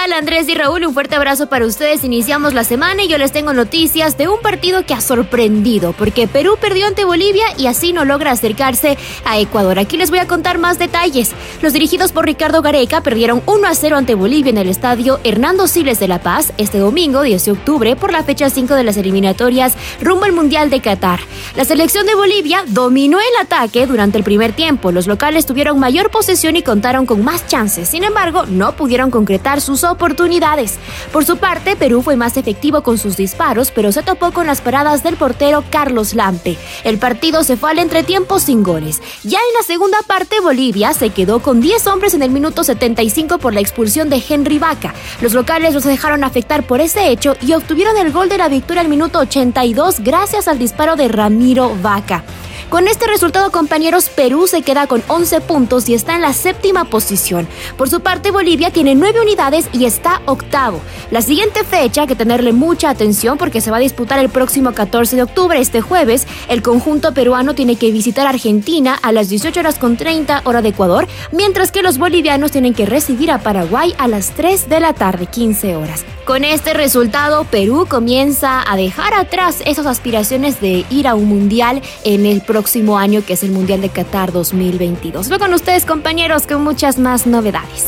¿Qué 0.05 0.11
tal 0.11 0.19
Andrés 0.19 0.51
y 0.51 0.55
Raúl? 0.55 0.85
Un 0.85 0.93
fuerte 0.93 1.17
abrazo 1.17 1.47
para 1.47 1.65
ustedes. 1.65 2.05
Iniciamos 2.05 2.53
la 2.53 2.65
semana 2.65 3.03
y 3.05 3.09
yo 3.09 3.17
les 3.17 3.33
tengo 3.33 3.55
noticias 3.55 4.19
de 4.19 4.29
un 4.29 4.39
partido 4.43 4.85
que 4.85 4.93
ha 4.93 5.01
sorprendido 5.01 5.95
porque 5.95 6.29
Perú 6.29 6.59
perdió 6.61 6.87
ante 6.87 7.07
Bolivia 7.07 7.47
y 7.57 7.69
así 7.69 7.95
no 7.95 8.05
logra 8.05 8.33
acercarse 8.33 8.99
a 9.25 9.39
Ecuador. 9.39 9.79
Aquí 9.79 9.97
les 9.97 10.11
voy 10.11 10.19
a 10.19 10.27
contar 10.27 10.59
más 10.59 10.79
detalles. 10.79 11.33
Los 11.63 11.73
dirigidos 11.73 12.13
por 12.13 12.27
Ricardo 12.27 12.61
Gareca 12.61 13.01
perdieron 13.01 13.43
1 13.47 13.67
a 13.67 13.75
0 13.75 13.97
ante 13.97 14.15
Bolivia 14.15 14.51
en 14.51 14.59
el 14.59 14.69
estadio 14.69 15.21
Hernando 15.25 15.67
Siles 15.69 16.01
de 16.01 16.09
La 16.09 16.21
Paz 16.21 16.53
este 16.59 16.77
domingo 16.77 17.23
10 17.23 17.43
de 17.43 17.53
octubre 17.53 17.97
por 17.97 18.13
la 18.13 18.25
fecha 18.25 18.51
5 18.51 18.75
de 18.75 18.85
las 18.85 18.99
eliminatorias 18.99 19.73
rumbo 20.03 20.27
al 20.27 20.33
Mundial 20.33 20.69
de 20.69 20.83
Qatar. 20.83 21.21
La 21.57 21.65
selección 21.65 22.05
de 22.05 22.15
Bolivia 22.15 22.63
dominó 22.67 23.21
el 23.21 23.41
ataque 23.41 23.87
durante 23.87 24.19
el 24.19 24.25
primer 24.25 24.53
tiempo. 24.53 24.93
Los 24.93 25.07
locales 25.07 25.47
tuvieron 25.47 25.79
mayor 25.79 26.11
posesión 26.11 26.57
y 26.57 26.63
contaron 26.63 27.07
con 27.07 27.25
más 27.25 27.47
chances. 27.47 27.89
Sin 27.89 28.05
embargo, 28.05 28.45
no 28.47 28.77
pudieron 28.77 29.11
concretar 29.11 29.63
sus 29.63 29.83
oportunidades. 29.95 30.79
Por 31.13 31.25
su 31.25 31.39
parte, 31.39 31.75
Perú 31.75 32.03
fue 32.03 32.17
más 32.17 32.37
efectivo 32.37 32.83
con 32.83 32.99
sus 32.99 33.17
disparos, 33.17 33.71
pero 33.71 33.91
se 33.91 34.03
topó 34.03 34.33
con 34.33 34.47
las 34.47 34.61
paradas 34.61 35.03
del 35.03 35.17
portero 35.17 35.65
Carlos 35.71 36.15
Lampe. 36.15 36.59
El 36.85 36.99
partido 36.99 37.43
se 37.43 37.57
fue 37.57 37.71
al 37.71 37.79
entretiempo 37.79 38.39
sin 38.39 38.63
goles. 38.63 39.01
Ya 39.23 39.39
en 39.39 39.55
la 39.59 39.63
segunda 39.67 39.99
parte, 40.07 40.41
Bolivia 40.41 40.93
se 40.93 41.11
quedó 41.11 41.41
con 41.41 41.61
10 41.61 41.87
hombres 41.87 42.15
en 42.15 42.23
el 42.23 42.31
minuto 42.31 42.65
75 42.65 43.39
por 43.39 43.55
la 43.55 43.61
expulsión 43.61 44.11
de 44.11 44.23
Henry 44.29 44.59
Vaca. 44.59 44.95
Los 45.21 45.33
locales 45.33 45.75
los 45.75 45.85
dejaron 45.85 46.25
afectar 46.25 46.67
por 46.67 46.81
ese 46.81 47.09
hecho 47.09 47.37
y 47.41 47.53
obtuvieron 47.55 47.97
el 47.97 48.13
gol 48.13 48.29
de 48.29 48.39
la 48.39 48.49
victoria 48.49 48.83
al 48.83 48.89
minuto 48.89 49.19
82 49.21 50.01
gracias 50.01 50.49
al 50.49 50.59
disparo 50.59 50.97
de 50.97 51.09
Ramiro 51.09 51.75
Vaca. 51.83 52.25
Con 52.69 52.89
este 52.89 53.07
resultado, 53.07 53.53
compañeros, 53.53 54.09
Perú 54.09 54.47
se 54.49 54.63
queda 54.63 54.87
con 54.87 55.03
11 55.07 55.41
puntos 55.43 55.89
y 55.89 55.95
está 55.95 56.17
en 56.17 56.23
la 56.23 56.33
séptima 56.33 56.85
posición. 56.85 57.47
Por 57.77 57.89
su 57.89 58.01
parte, 58.01 58.33
Bolivia 58.33 58.71
tiene 58.71 58.95
9 58.95 59.21
unidades 59.21 59.69
y 59.73 59.85
está 59.85 60.23
octavo. 60.27 60.81
La 61.11 61.23
siguiente 61.23 61.63
fecha 61.63 62.03
hay 62.03 62.07
que 62.09 62.17
tenerle 62.17 62.53
mucha 62.53 62.91
atención 62.91 63.39
porque 63.39 63.61
se 63.61 63.71
va 63.71 63.77
a 63.77 63.81
disputar 63.81 64.19
el 64.19 64.29
próximo 64.29 64.73
14 64.73 65.15
de 65.15 65.23
octubre, 65.23 65.61
este 65.61 65.83
jueves. 65.83 66.27
El 66.49 66.63
conjunto 66.63 67.15
peruano 67.15 67.55
tiene 67.55 67.77
que 67.77 67.93
visitar 67.93 68.27
Argentina 68.27 68.99
a 69.01 69.13
las 69.13 69.29
18 69.29 69.61
horas 69.61 69.79
con 69.79 69.97
30 69.97 70.43
hora 70.45 70.63
de 70.63 70.71
Ecuador, 70.71 71.07
mientras 71.31 71.71
que 71.71 71.83
los 71.83 71.99
bolivianos 71.99 72.51
tienen 72.51 72.75
que 72.75 72.87
recibir 72.87 73.31
a 73.31 73.39
Paraguay 73.39 73.95
a 73.99 74.09
las 74.09 74.31
3 74.31 74.69
de 74.69 74.81
la 74.81 74.95
tarde, 74.95 75.27
15 75.27 75.77
horas. 75.77 76.05
Con 76.25 76.43
este 76.43 76.73
resultado, 76.73 77.45
Perú 77.45 77.87
comienza 77.89 78.65
a 78.67 78.77
dejar 78.77 79.13
atrás 79.13 79.59
esas 79.67 79.85
aspiraciones 79.85 80.59
de 80.59 80.87
ir 80.89 81.07
a 81.07 81.15
un 81.15 81.29
mundial 81.29 81.83
en 82.05 82.25
el 82.25 82.41
próximo 82.41 82.54
año, 82.97 83.25
que 83.27 83.33
es 83.33 83.43
el 83.43 83.51
Mundial 83.51 83.81
de 83.81 83.89
Qatar 83.89 84.33
2022. 84.33 85.29
Voy 85.29 85.39
con 85.39 85.53
ustedes, 85.55 85.85
compañeros, 85.85 86.47
con 86.47 86.63
muchas 86.63 86.99
más 86.99 87.27
novedades. 87.27 87.87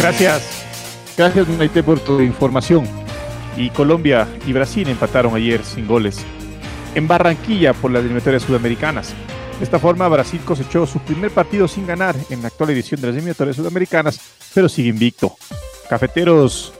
Gracias. 0.00 0.42
Gracias, 1.16 1.48
Maite, 1.48 1.82
por 1.82 1.98
tu 1.98 2.20
información. 2.20 2.86
Y 3.56 3.70
Colombia 3.70 4.28
y 4.46 4.52
Brasil 4.52 4.88
empataron 4.88 5.34
ayer 5.34 5.64
sin 5.64 5.86
goles. 5.86 6.18
En 6.94 7.08
Barranquilla 7.08 7.74
por 7.74 7.90
las 7.90 8.00
eliminatorias 8.00 8.42
sudamericanas. 8.44 9.12
De 9.58 9.64
esta 9.64 9.80
forma, 9.80 10.06
Brasil 10.06 10.40
cosechó 10.44 10.86
su 10.86 11.00
primer 11.00 11.32
partido 11.32 11.66
sin 11.66 11.86
ganar 11.86 12.14
en 12.30 12.40
la 12.40 12.48
actual 12.48 12.70
edición 12.70 13.00
de 13.00 13.08
las 13.08 13.16
eliminatorias 13.16 13.56
sudamericanas, 13.56 14.20
pero 14.54 14.68
sigue 14.68 14.90
invicto. 14.90 15.36
Cafeteros 15.88 16.72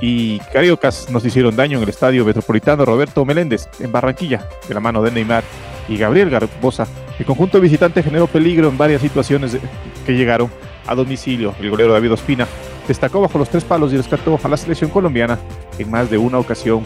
y 0.00 0.38
Cariocas 0.52 1.10
nos 1.10 1.24
hicieron 1.24 1.56
daño 1.56 1.78
en 1.78 1.82
el 1.82 1.88
estadio 1.88 2.24
metropolitano 2.24 2.84
Roberto 2.84 3.24
Meléndez 3.24 3.68
en 3.80 3.92
Barranquilla, 3.92 4.48
de 4.68 4.74
la 4.74 4.80
mano 4.80 5.02
de 5.02 5.10
Neymar 5.10 5.44
y 5.88 5.96
Gabriel 5.96 6.30
Garbosa. 6.30 6.86
El 7.18 7.26
conjunto 7.26 7.60
visitante 7.60 8.02
generó 8.02 8.26
peligro 8.26 8.68
en 8.68 8.78
varias 8.78 9.02
situaciones 9.02 9.56
que 10.04 10.12
llegaron 10.12 10.50
a 10.86 10.94
domicilio. 10.94 11.54
El 11.60 11.70
golero 11.70 11.92
David 11.92 12.12
Ospina 12.12 12.46
destacó 12.86 13.20
bajo 13.20 13.38
los 13.38 13.48
tres 13.48 13.64
palos 13.64 13.92
y 13.92 13.96
rescató 13.96 14.38
a 14.42 14.48
la 14.48 14.56
selección 14.56 14.90
colombiana 14.90 15.38
en 15.78 15.90
más 15.90 16.10
de 16.10 16.18
una 16.18 16.38
ocasión 16.38 16.82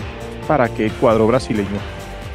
para 0.47 0.69
que 0.69 0.87
el 0.87 0.93
cuadro 0.93 1.27
brasileño 1.27 1.79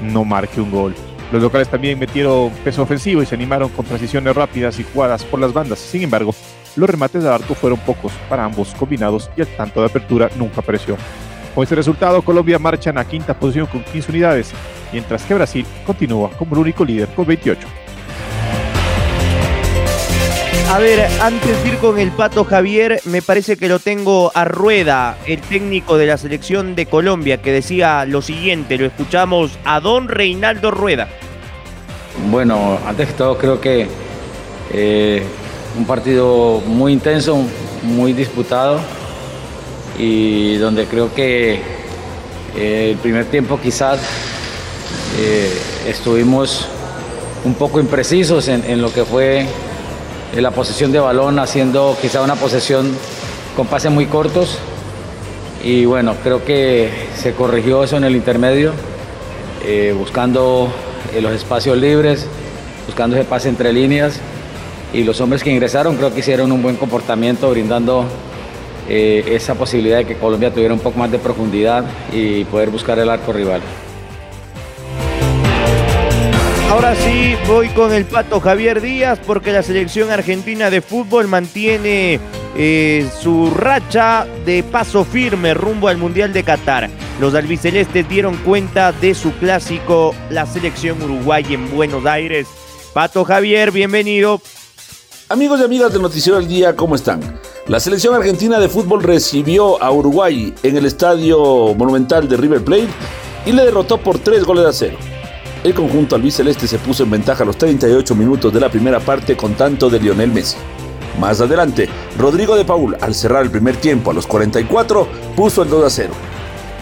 no 0.01 0.25
marque 0.25 0.61
un 0.61 0.71
gol. 0.71 0.93
Los 1.31 1.41
locales 1.41 1.67
también 1.67 1.97
metieron 1.97 2.51
peso 2.63 2.83
ofensivo 2.83 3.23
y 3.23 3.25
se 3.25 3.35
animaron 3.35 3.69
con 3.69 3.85
transiciones 3.85 4.35
rápidas 4.35 4.79
y 4.79 4.83
jugadas 4.83 5.23
por 5.23 5.39
las 5.39 5.53
bandas. 5.53 5.79
Sin 5.79 6.03
embargo, 6.03 6.35
los 6.75 6.89
remates 6.89 7.23
de 7.23 7.29
arco 7.29 7.55
fueron 7.55 7.79
pocos 7.79 8.11
para 8.29 8.45
ambos 8.45 8.73
combinados 8.75 9.29
y 9.35 9.41
el 9.41 9.47
tanto 9.47 9.81
de 9.81 9.87
apertura 9.87 10.29
nunca 10.35 10.61
apareció. 10.61 10.97
Con 11.53 11.63
este 11.63 11.75
resultado, 11.75 12.21
Colombia 12.21 12.57
marcha 12.57 12.89
en 12.89 12.95
la 12.95 13.05
quinta 13.05 13.33
posición 13.33 13.67
con 13.67 13.83
15 13.83 14.11
unidades, 14.11 14.51
mientras 14.91 15.23
que 15.23 15.35
Brasil 15.35 15.65
continúa 15.85 16.31
como 16.31 16.55
el 16.55 16.61
único 16.61 16.83
líder 16.83 17.09
con 17.09 17.25
28. 17.25 17.67
A 20.71 20.79
ver, 20.79 21.07
antes 21.21 21.63
de 21.63 21.69
ir 21.69 21.77
con 21.77 21.99
el 21.99 22.09
Pato 22.09 22.45
Javier, 22.45 22.99
me 23.05 23.21
parece 23.21 23.57
que 23.57 23.67
lo 23.67 23.77
tengo 23.77 24.31
a 24.33 24.43
Rueda, 24.43 25.17
el 25.27 25.39
técnico 25.41 25.97
de 25.97 26.07
la 26.07 26.17
selección 26.17 26.73
de 26.73 26.87
Colombia, 26.87 27.39
que 27.43 27.51
decía 27.51 28.05
lo 28.05 28.23
siguiente, 28.23 28.79
lo 28.79 28.87
escuchamos 28.87 29.59
a 29.65 29.79
don 29.79 30.07
Reinaldo 30.07 30.71
Rueda. 30.71 31.07
Bueno, 32.31 32.79
antes 32.87 33.09
que 33.09 33.13
todo 33.13 33.37
creo 33.37 33.61
que 33.61 33.87
eh, 34.73 35.23
un 35.77 35.85
partido 35.85 36.61
muy 36.65 36.93
intenso, 36.93 37.37
muy 37.83 38.13
disputado 38.13 38.79
y 39.97 40.55
donde 40.57 40.85
creo 40.85 41.13
que 41.13 41.61
eh, 42.55 42.89
el 42.91 42.97
primer 42.97 43.25
tiempo 43.25 43.59
quizás 43.61 43.99
eh, 45.19 45.51
estuvimos 45.87 46.67
un 47.45 47.55
poco 47.55 47.79
imprecisos 47.79 48.47
en, 48.47 48.81
lo 48.81 48.93
que 48.93 49.03
fue 49.03 49.45
la 50.35 50.51
posesión 50.51 50.91
de 50.91 50.99
balón, 50.99 51.39
haciendo 51.39 51.97
quizá 52.01 52.21
una 52.21 52.35
posesión 52.35 52.95
con 53.55 53.67
pases 53.67 53.91
muy 53.91 54.05
cortos. 54.05 54.57
Y 55.63 55.85
bueno, 55.85 56.15
creo 56.23 56.43
que 56.43 56.89
se 57.15 57.33
corrigió 57.33 57.83
eso 57.83 57.97
en 57.97 58.03
el 58.03 58.15
intermedio, 58.15 58.71
eh, 59.65 59.93
buscando 59.97 60.69
eh, 61.13 61.21
los 61.21 61.31
espacios 61.33 61.77
libres, 61.77 62.25
buscando 62.85 63.15
ese 63.15 63.25
pase 63.25 63.49
entre 63.49 63.71
líneas. 63.71 64.19
Y 64.93 65.03
los 65.03 65.19
hombres 65.21 65.43
que 65.43 65.51
ingresaron 65.51 65.97
creo 65.97 66.13
que 66.13 66.19
hicieron 66.19 66.51
un 66.51 66.61
buen 66.61 66.75
comportamiento, 66.75 67.49
brindando 67.49 68.05
eh, 68.87 69.23
esa 69.27 69.55
posibilidad 69.55 69.97
de 69.97 70.05
que 70.05 70.15
Colombia 70.15 70.53
tuviera 70.53 70.73
un 70.73 70.79
poco 70.79 70.99
más 70.99 71.11
de 71.11 71.17
profundidad 71.17 71.83
y 72.11 72.43
poder 72.45 72.69
buscar 72.69 72.99
el 72.99 73.09
arco 73.09 73.33
rival. 73.33 73.61
Ahora 76.69 76.95
sí, 76.95 77.35
voy 77.47 77.69
con 77.69 77.93
el 77.93 78.05
pato 78.05 78.39
Javier 78.39 78.81
Díaz 78.81 79.19
porque 79.25 79.51
la 79.51 79.63
selección 79.63 80.11
argentina 80.11 80.69
de 80.69 80.81
fútbol 80.81 81.27
mantiene 81.27 82.19
eh, 82.55 83.07
su 83.19 83.51
racha 83.51 84.27
de 84.45 84.63
paso 84.63 85.05
firme 85.05 85.53
rumbo 85.53 85.87
al 85.87 85.97
Mundial 85.97 86.33
de 86.33 86.43
Qatar. 86.43 86.89
Los 87.19 87.35
albicelestes 87.35 88.07
dieron 88.09 88.37
cuenta 88.37 88.91
de 88.91 89.13
su 89.15 89.33
clásico, 89.33 90.13
la 90.29 90.45
selección 90.45 91.01
Uruguay 91.01 91.45
en 91.49 91.69
Buenos 91.75 92.05
Aires. 92.05 92.47
Pato 92.93 93.23
Javier, 93.23 93.71
bienvenido. 93.71 94.41
Amigos 95.29 95.61
y 95.61 95.63
amigas 95.63 95.93
del 95.93 96.01
Noticiero 96.01 96.37
del 96.37 96.49
Día, 96.49 96.75
¿cómo 96.75 96.95
están? 96.95 97.21
La 97.67 97.79
selección 97.79 98.13
argentina 98.13 98.59
de 98.59 98.67
fútbol 98.67 99.01
recibió 99.01 99.81
a 99.81 99.89
Uruguay 99.89 100.53
en 100.63 100.75
el 100.75 100.85
estadio 100.85 101.73
monumental 101.75 102.27
de 102.27 102.35
River 102.35 102.63
Plate 102.63 102.89
y 103.45 103.53
le 103.53 103.63
derrotó 103.63 103.97
por 103.97 104.19
tres 104.19 104.43
goles 104.43 104.65
a 104.65 104.73
cero. 104.73 104.97
El 105.63 105.73
conjunto 105.73 106.17
albiceleste 106.17 106.67
se 106.67 106.77
puso 106.77 107.03
en 107.03 107.11
ventaja 107.11 107.43
a 107.43 107.45
los 107.45 107.57
38 107.57 108.13
minutos 108.15 108.53
de 108.53 108.59
la 108.59 108.69
primera 108.69 108.99
parte 108.99 109.37
con 109.37 109.53
tanto 109.55 109.89
de 109.89 110.01
Lionel 110.01 110.31
Messi. 110.31 110.57
Más 111.21 111.39
adelante, 111.39 111.87
Rodrigo 112.19 112.57
de 112.57 112.65
Paul, 112.65 112.97
al 112.99 113.15
cerrar 113.15 113.43
el 113.43 113.51
primer 113.51 113.77
tiempo 113.77 114.11
a 114.11 114.13
los 114.13 114.27
44, 114.27 115.07
puso 115.37 115.63
el 115.63 115.69
2 115.69 115.85
a 115.85 115.89
0. 115.89 116.13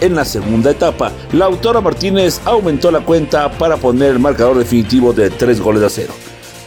En 0.00 0.16
la 0.16 0.24
segunda 0.24 0.72
etapa, 0.72 1.12
Lautaro 1.32 1.80
Martínez 1.80 2.40
aumentó 2.44 2.90
la 2.90 3.00
cuenta 3.04 3.52
para 3.52 3.76
poner 3.76 4.10
el 4.10 4.18
marcador 4.18 4.58
definitivo 4.58 5.12
de 5.12 5.30
3 5.30 5.60
goles 5.60 5.84
a 5.84 5.88
0. 5.88 6.12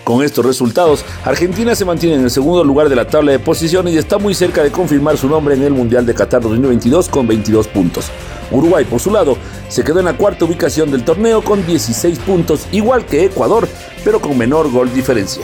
Con 0.05 0.23
estos 0.23 0.45
resultados, 0.45 1.03
Argentina 1.23 1.73
se 1.73 1.83
mantiene 1.83 2.15
en 2.17 2.21
el 2.21 2.29
segundo 2.29 2.63
lugar 2.63 2.89
de 2.89 2.95
la 2.95 3.07
tabla 3.07 3.31
de 3.31 3.39
posiciones 3.39 3.91
y 3.91 3.97
está 3.97 4.19
muy 4.19 4.35
cerca 4.35 4.61
de 4.61 4.71
confirmar 4.71 5.17
su 5.17 5.27
nombre 5.27 5.55
en 5.55 5.63
el 5.63 5.73
Mundial 5.73 6.05
de 6.05 6.13
Qatar 6.13 6.43
2022 6.43 7.09
con 7.09 7.25
22 7.25 7.67
puntos. 7.69 8.11
Uruguay, 8.51 8.85
por 8.85 8.99
su 8.99 9.09
lado, 9.09 9.35
se 9.67 9.83
quedó 9.83 9.97
en 9.97 10.05
la 10.05 10.15
cuarta 10.15 10.45
ubicación 10.45 10.91
del 10.91 11.03
torneo 11.03 11.43
con 11.43 11.65
16 11.65 12.19
puntos, 12.19 12.67
igual 12.71 13.07
que 13.07 13.25
Ecuador, 13.25 13.67
pero 14.03 14.21
con 14.21 14.37
menor 14.37 14.71
gol 14.71 14.93
diferencia. 14.93 15.41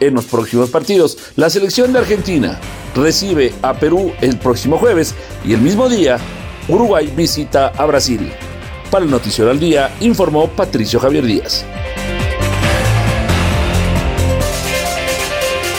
En 0.00 0.14
los 0.14 0.24
próximos 0.24 0.70
partidos, 0.70 1.18
la 1.36 1.50
selección 1.50 1.92
de 1.92 1.98
Argentina 1.98 2.58
recibe 2.96 3.52
a 3.60 3.74
Perú 3.74 4.12
el 4.22 4.38
próximo 4.38 4.78
jueves 4.78 5.14
y 5.44 5.52
el 5.52 5.60
mismo 5.60 5.90
día, 5.90 6.16
Uruguay 6.68 7.12
visita 7.14 7.68
a 7.76 7.84
Brasil. 7.84 8.32
Para 8.90 9.04
el 9.04 9.10
Noticiero 9.10 9.50
al 9.50 9.60
Día, 9.60 9.94
informó 10.00 10.48
Patricio 10.48 10.98
Javier 10.98 11.26
Díaz. 11.26 11.66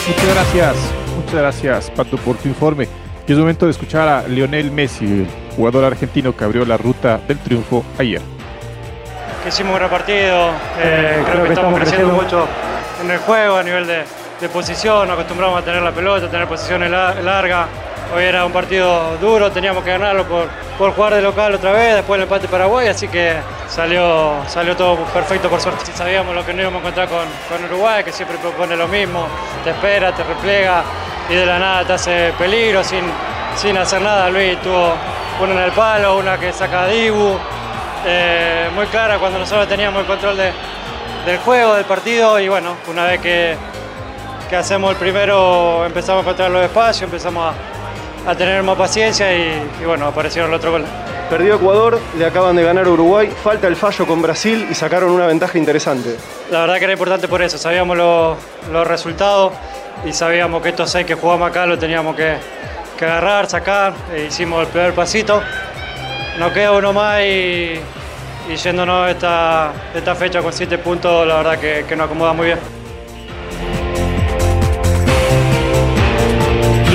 Muchas 0.08 0.36
gracias, 0.36 0.76
muchas 1.16 1.34
gracias, 1.34 1.90
Pato, 1.90 2.18
por 2.18 2.38
tu 2.38 2.48
informe. 2.48 2.88
Y 3.28 3.32
es 3.32 3.38
momento 3.40 3.66
de 3.66 3.72
escuchar 3.72 4.08
a 4.08 4.28
Lionel 4.28 4.70
Messi, 4.70 5.06
el 5.06 5.28
jugador 5.56 5.84
argentino 5.84 6.38
que 6.38 6.44
abrió 6.44 6.64
la 6.64 6.78
ruta 6.78 7.20
del 7.28 7.40
triunfo 7.40 7.84
ayer. 7.98 8.22
hicimos 9.48 9.72
un 9.74 9.80
gran 9.80 9.90
partido, 9.90 10.52
eh, 10.80 11.24
creo, 11.26 11.44
que, 11.46 11.54
estamos 11.54 11.80
creciendo 11.80 12.14
mucho 12.14 12.48
en 13.02 13.10
el 13.10 13.18
juego 13.18 13.58
a 13.58 13.64
nivel 13.64 13.88
de, 13.88 14.04
posición, 14.54 15.08
nos 15.08 15.16
acostumbramos 15.16 15.60
a 15.60 15.66
tener 15.66 15.82
la 15.82 15.92
pelota, 15.92 16.28
a 16.28 16.30
tener 16.30 16.48
posiciones 16.48 16.92
largas. 16.92 17.68
Hoy 18.14 18.24
era 18.24 18.46
un 18.46 18.52
partido 18.52 19.18
duro, 19.18 19.52
teníamos 19.52 19.84
que 19.84 19.90
ganarlo 19.90 20.26
por, 20.26 20.48
por 20.78 20.94
jugar 20.94 21.16
de 21.16 21.22
local 21.22 21.54
otra 21.56 21.72
vez, 21.72 21.96
después 21.96 22.18
el 22.18 22.24
empate 22.24 22.48
Paraguay, 22.48 22.88
así 22.88 23.08
que 23.08 23.36
salió, 23.68 24.36
salió 24.48 24.76
todo 24.76 24.96
perfecto 25.06 25.50
por 25.50 25.60
suerte. 25.60 25.92
Sabíamos 25.94 26.36
lo 26.36 26.46
que 26.46 26.54
no 26.54 26.62
íbamos 26.62 26.78
a 26.78 26.82
encontrar 26.82 27.10
con, 27.10 27.26
con 27.50 27.66
Uruguay, 27.66 28.04
que 28.04 28.12
siempre 28.12 28.38
propone 28.38 28.76
lo 28.76 28.88
mismo, 28.88 29.26
te 29.64 29.72
espera, 29.72 30.14
te 30.14 30.24
repliega 30.24 30.84
y 31.30 31.34
de 31.36 31.46
la 31.46 31.58
nada 31.58 31.84
te 31.86 31.94
hace 31.94 32.34
peligro 32.38 32.84
sin, 32.84 33.04
sin 33.56 33.76
hacer 33.78 34.02
nada. 34.02 34.30
Luis 34.30 34.62
tuvo 34.62 34.94
una 35.42 35.54
en 35.54 35.60
el 35.60 35.72
palo, 35.72 36.18
una 36.18 36.38
que 36.38 36.54
saca 36.54 36.84
a 36.84 36.88
Dibu, 36.88 37.38
eh, 38.06 38.70
muy 38.76 38.86
clara 38.86 39.18
cuando 39.18 39.40
nosotros 39.40 39.68
teníamos 39.68 40.02
el 40.02 40.08
control 40.08 40.38
del 40.38 41.38
juego, 41.40 41.74
del 41.74 41.86
partido 41.86 42.40
y 42.40 42.48
bueno, 42.48 42.78
una 42.88 43.06
vez 43.06 43.20
que, 43.20 43.58
que 44.48 44.56
hacemos 44.56 44.92
el 44.92 44.98
primero 44.98 45.84
empezamos 45.86 46.20
a 46.20 46.22
encontrar 46.22 46.52
los 46.52 46.64
espacios, 46.64 47.02
empezamos 47.02 47.52
a, 47.52 47.75
a 48.26 48.36
tener 48.36 48.64
más 48.64 48.78
paciencia 48.78 49.34
y, 49.36 49.62
y 49.82 49.86
bueno, 49.86 50.08
aparecieron 50.08 50.50
los 50.52 50.58
otros 50.60 50.74
goles. 50.74 50.88
Perdió 51.30 51.56
Ecuador, 51.56 52.00
le 52.18 52.26
acaban 52.26 52.56
de 52.56 52.64
ganar 52.64 52.88
Uruguay, 52.88 53.32
falta 53.44 53.68
el 53.68 53.76
fallo 53.76 54.06
con 54.06 54.22
Brasil 54.22 54.68
y 54.70 54.76
sacaron 54.76 55.12
una 55.12 55.26
ventaja 55.26 55.58
interesante. 55.58 56.18
La 56.52 56.62
verdad 56.62 56.78
que 56.78 56.84
era 56.84 56.94
importante 56.94 57.28
por 57.28 57.42
eso, 57.42 57.58
sabíamos 57.58 57.98
los, 57.98 58.38
los 58.72 58.88
resultados 58.88 59.54
y 60.06 60.14
sabíamos 60.14 60.62
que 60.62 60.70
estos 60.70 60.92
seis 60.92 61.06
que 61.06 61.16
jugamos 61.16 61.50
acá 61.50 61.66
lo 61.66 61.80
teníamos 61.80 62.16
que, 62.16 62.36
que 62.98 63.06
agarrar, 63.06 63.50
sacar, 63.50 63.94
e 64.14 64.26
hicimos 64.26 64.62
el 64.62 64.68
primer 64.68 64.94
pasito. 64.94 65.42
Nos 66.38 66.52
queda 66.52 66.74
uno 66.74 66.94
más 66.94 67.22
y, 67.22 67.80
y 68.50 68.56
yéndonos 68.56 69.10
esta, 69.10 69.72
esta 69.96 70.14
fecha 70.14 70.42
con 70.44 70.54
siete 70.54 70.78
puntos, 70.78 71.26
la 71.26 71.38
verdad 71.38 71.58
que, 71.58 71.86
que 71.88 71.96
nos 71.96 72.06
acomoda 72.06 72.34
muy 72.34 72.48
bien. 72.48 72.75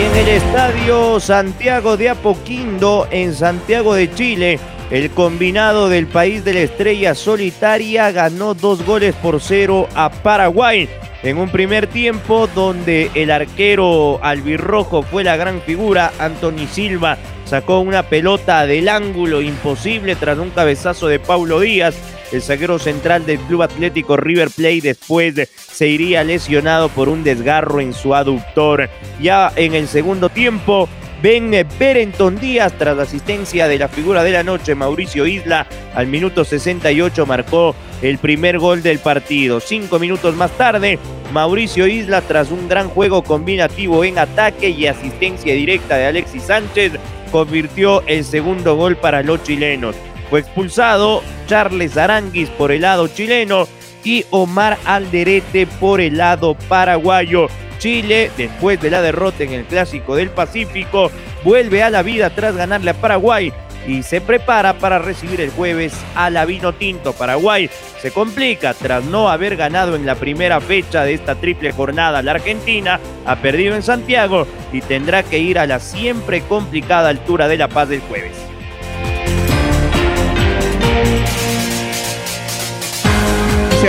En 0.01 0.17
el 0.17 0.29
estadio 0.29 1.21
Santiago 1.21 1.99
de 1.99 2.09
Apoquindo, 2.09 3.07
en 3.11 3.35
Santiago 3.35 3.95
de 3.95 4.11
Chile, 4.15 4.59
el 4.91 5.11
combinado 5.11 5.91
del 5.91 6.07
país 6.07 6.43
de 6.43 6.55
la 6.55 6.61
estrella 6.61 7.15
solitaria 7.15 8.11
ganó 8.11 8.55
dos 8.55 8.87
goles 8.87 9.15
por 9.17 9.43
cero 9.43 9.89
a 9.95 10.09
Paraguay 10.09 10.89
en 11.23 11.37
un 11.37 11.51
primer 11.51 11.87
tiempo 11.87 12.49
donde 12.55 13.11
el 13.15 13.31
arquero 13.31 14.19
albirrojo 14.23 15.03
fue 15.03 15.23
la 15.23 15.37
gran 15.37 15.61
figura, 15.61 16.13
Anthony 16.19 16.67
Silva 16.71 17.19
sacó 17.45 17.81
una 17.81 18.05
pelota 18.05 18.65
del 18.65 18.89
ángulo 18.89 19.43
imposible 19.43 20.17
tras 20.17 20.39
un 20.39 20.49
cabezazo 20.51 21.09
de 21.09 21.19
Paulo 21.19 21.61
Díaz. 21.61 21.95
El 22.33 22.43
zaguero 22.43 22.79
central 22.79 23.27
del 23.27 23.39
Club 23.41 23.63
Atlético 23.63 24.17
River 24.17 24.51
Plate 24.51 24.81
después 24.83 25.35
se 25.57 25.89
iría 25.89 26.23
lesionado 26.23 26.89
por 26.89 27.09
un 27.09 27.25
desgarro 27.25 27.81
en 27.81 27.93
su 27.93 28.15
aductor. 28.15 28.89
Ya 29.21 29.53
en 29.57 29.75
el 29.75 29.89
segundo 29.89 30.29
tiempo, 30.29 30.89
Ben 31.23 31.51
Berenton 31.79 32.39
Díaz, 32.39 32.73
tras 32.79 32.97
la 32.97 33.03
asistencia 33.03 33.69
de 33.69 33.79
la 33.79 33.89
figura 33.89 34.23
de 34.23 34.31
la 34.31 34.43
noche, 34.43 34.75
Mauricio 34.75 35.27
Isla, 35.27 35.67
al 35.95 36.07
minuto 36.07 36.45
68 36.45 37.27
marcó 37.27 37.75
el 38.01 38.17
primer 38.19 38.59
gol 38.59 38.83
del 38.83 39.01
partido. 39.01 39.61
Cinco 39.61 39.99
minutos 39.99 40.35
más 40.37 40.51
tarde, 40.53 40.99
Mauricio 41.33 41.87
Isla, 41.87 42.23
tras 42.23 42.51
un 42.51 42.69
gran 42.69 42.89
juego 42.89 43.23
combinativo 43.23 44.03
en 44.05 44.19
ataque 44.19 44.71
y 44.71 44.87
asistencia 44.87 45.53
directa 45.53 45.97
de 45.97 46.07
Alexis 46.07 46.45
Sánchez, 46.45 46.93
convirtió 47.31 48.03
el 48.07 48.25
segundo 48.25 48.77
gol 48.77 48.97
para 48.97 49.23
los 49.23 49.43
chilenos. 49.43 49.97
Fue 50.31 50.41
expulsado 50.41 51.23
Charles 51.49 51.97
Aranguis 51.97 52.49
por 52.51 52.71
el 52.71 52.83
lado 52.83 53.09
chileno 53.09 53.67
y 54.05 54.25
Omar 54.31 54.79
Alderete 54.85 55.67
por 55.67 56.01
el 56.01 56.17
lado 56.17 56.55
paraguayo. 56.69 57.49
Chile, 57.79 58.31
después 58.37 58.81
de 58.81 58.91
la 58.91 59.03
derrota 59.03 59.43
en 59.43 59.53
el 59.53 59.65
Clásico 59.65 60.15
del 60.15 60.31
Pacífico, 60.31 61.11
vuelve 61.43 61.83
a 61.83 61.91
la 61.91 62.03
vida 62.03 62.31
tras 62.31 62.55
ganarle 62.55 62.93
a 62.93 62.95
Paraguay 62.95 63.53
y 63.89 64.03
se 64.03 64.21
prepara 64.21 64.75
para 64.79 64.99
recibir 64.99 65.41
el 65.41 65.51
jueves 65.51 65.95
a 66.15 66.31
la 66.31 66.45
Vino 66.45 66.75
Tinto. 66.75 67.13
Paraguay 67.13 67.69
se 68.01 68.13
complica 68.13 68.75
tras 68.75 69.05
no 69.05 69.31
haber 69.31 69.57
ganado 69.57 69.97
en 69.97 70.07
la 70.07 70.15
primera 70.15 70.61
fecha 70.61 71.03
de 71.03 71.15
esta 71.15 71.35
triple 71.35 71.73
jornada. 71.73 72.23
La 72.23 72.33
Argentina 72.33 73.01
ha 73.27 73.37
perdido 73.37 73.75
en 73.75 73.83
Santiago 73.83 74.47
y 74.73 74.81
tendrá 74.83 75.23
que 75.23 75.39
ir 75.39 75.59
a 75.59 75.67
la 75.67 75.81
siempre 75.81 76.43
complicada 76.43 77.09
altura 77.09 77.49
de 77.49 77.57
La 77.57 77.69
Paz 77.69 77.89
del 77.89 78.01
jueves. 78.01 78.50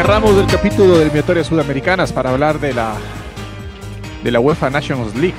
Cerramos 0.01 0.35
el 0.35 0.47
capítulo 0.47 0.95
de 0.95 1.03
eliminatorias 1.03 1.45
sudamericanas 1.45 2.11
para 2.11 2.31
hablar 2.31 2.59
de 2.59 2.73
la, 2.73 2.95
de 4.23 4.31
la 4.31 4.39
UEFA 4.39 4.71
Nations 4.71 5.15
League. 5.15 5.35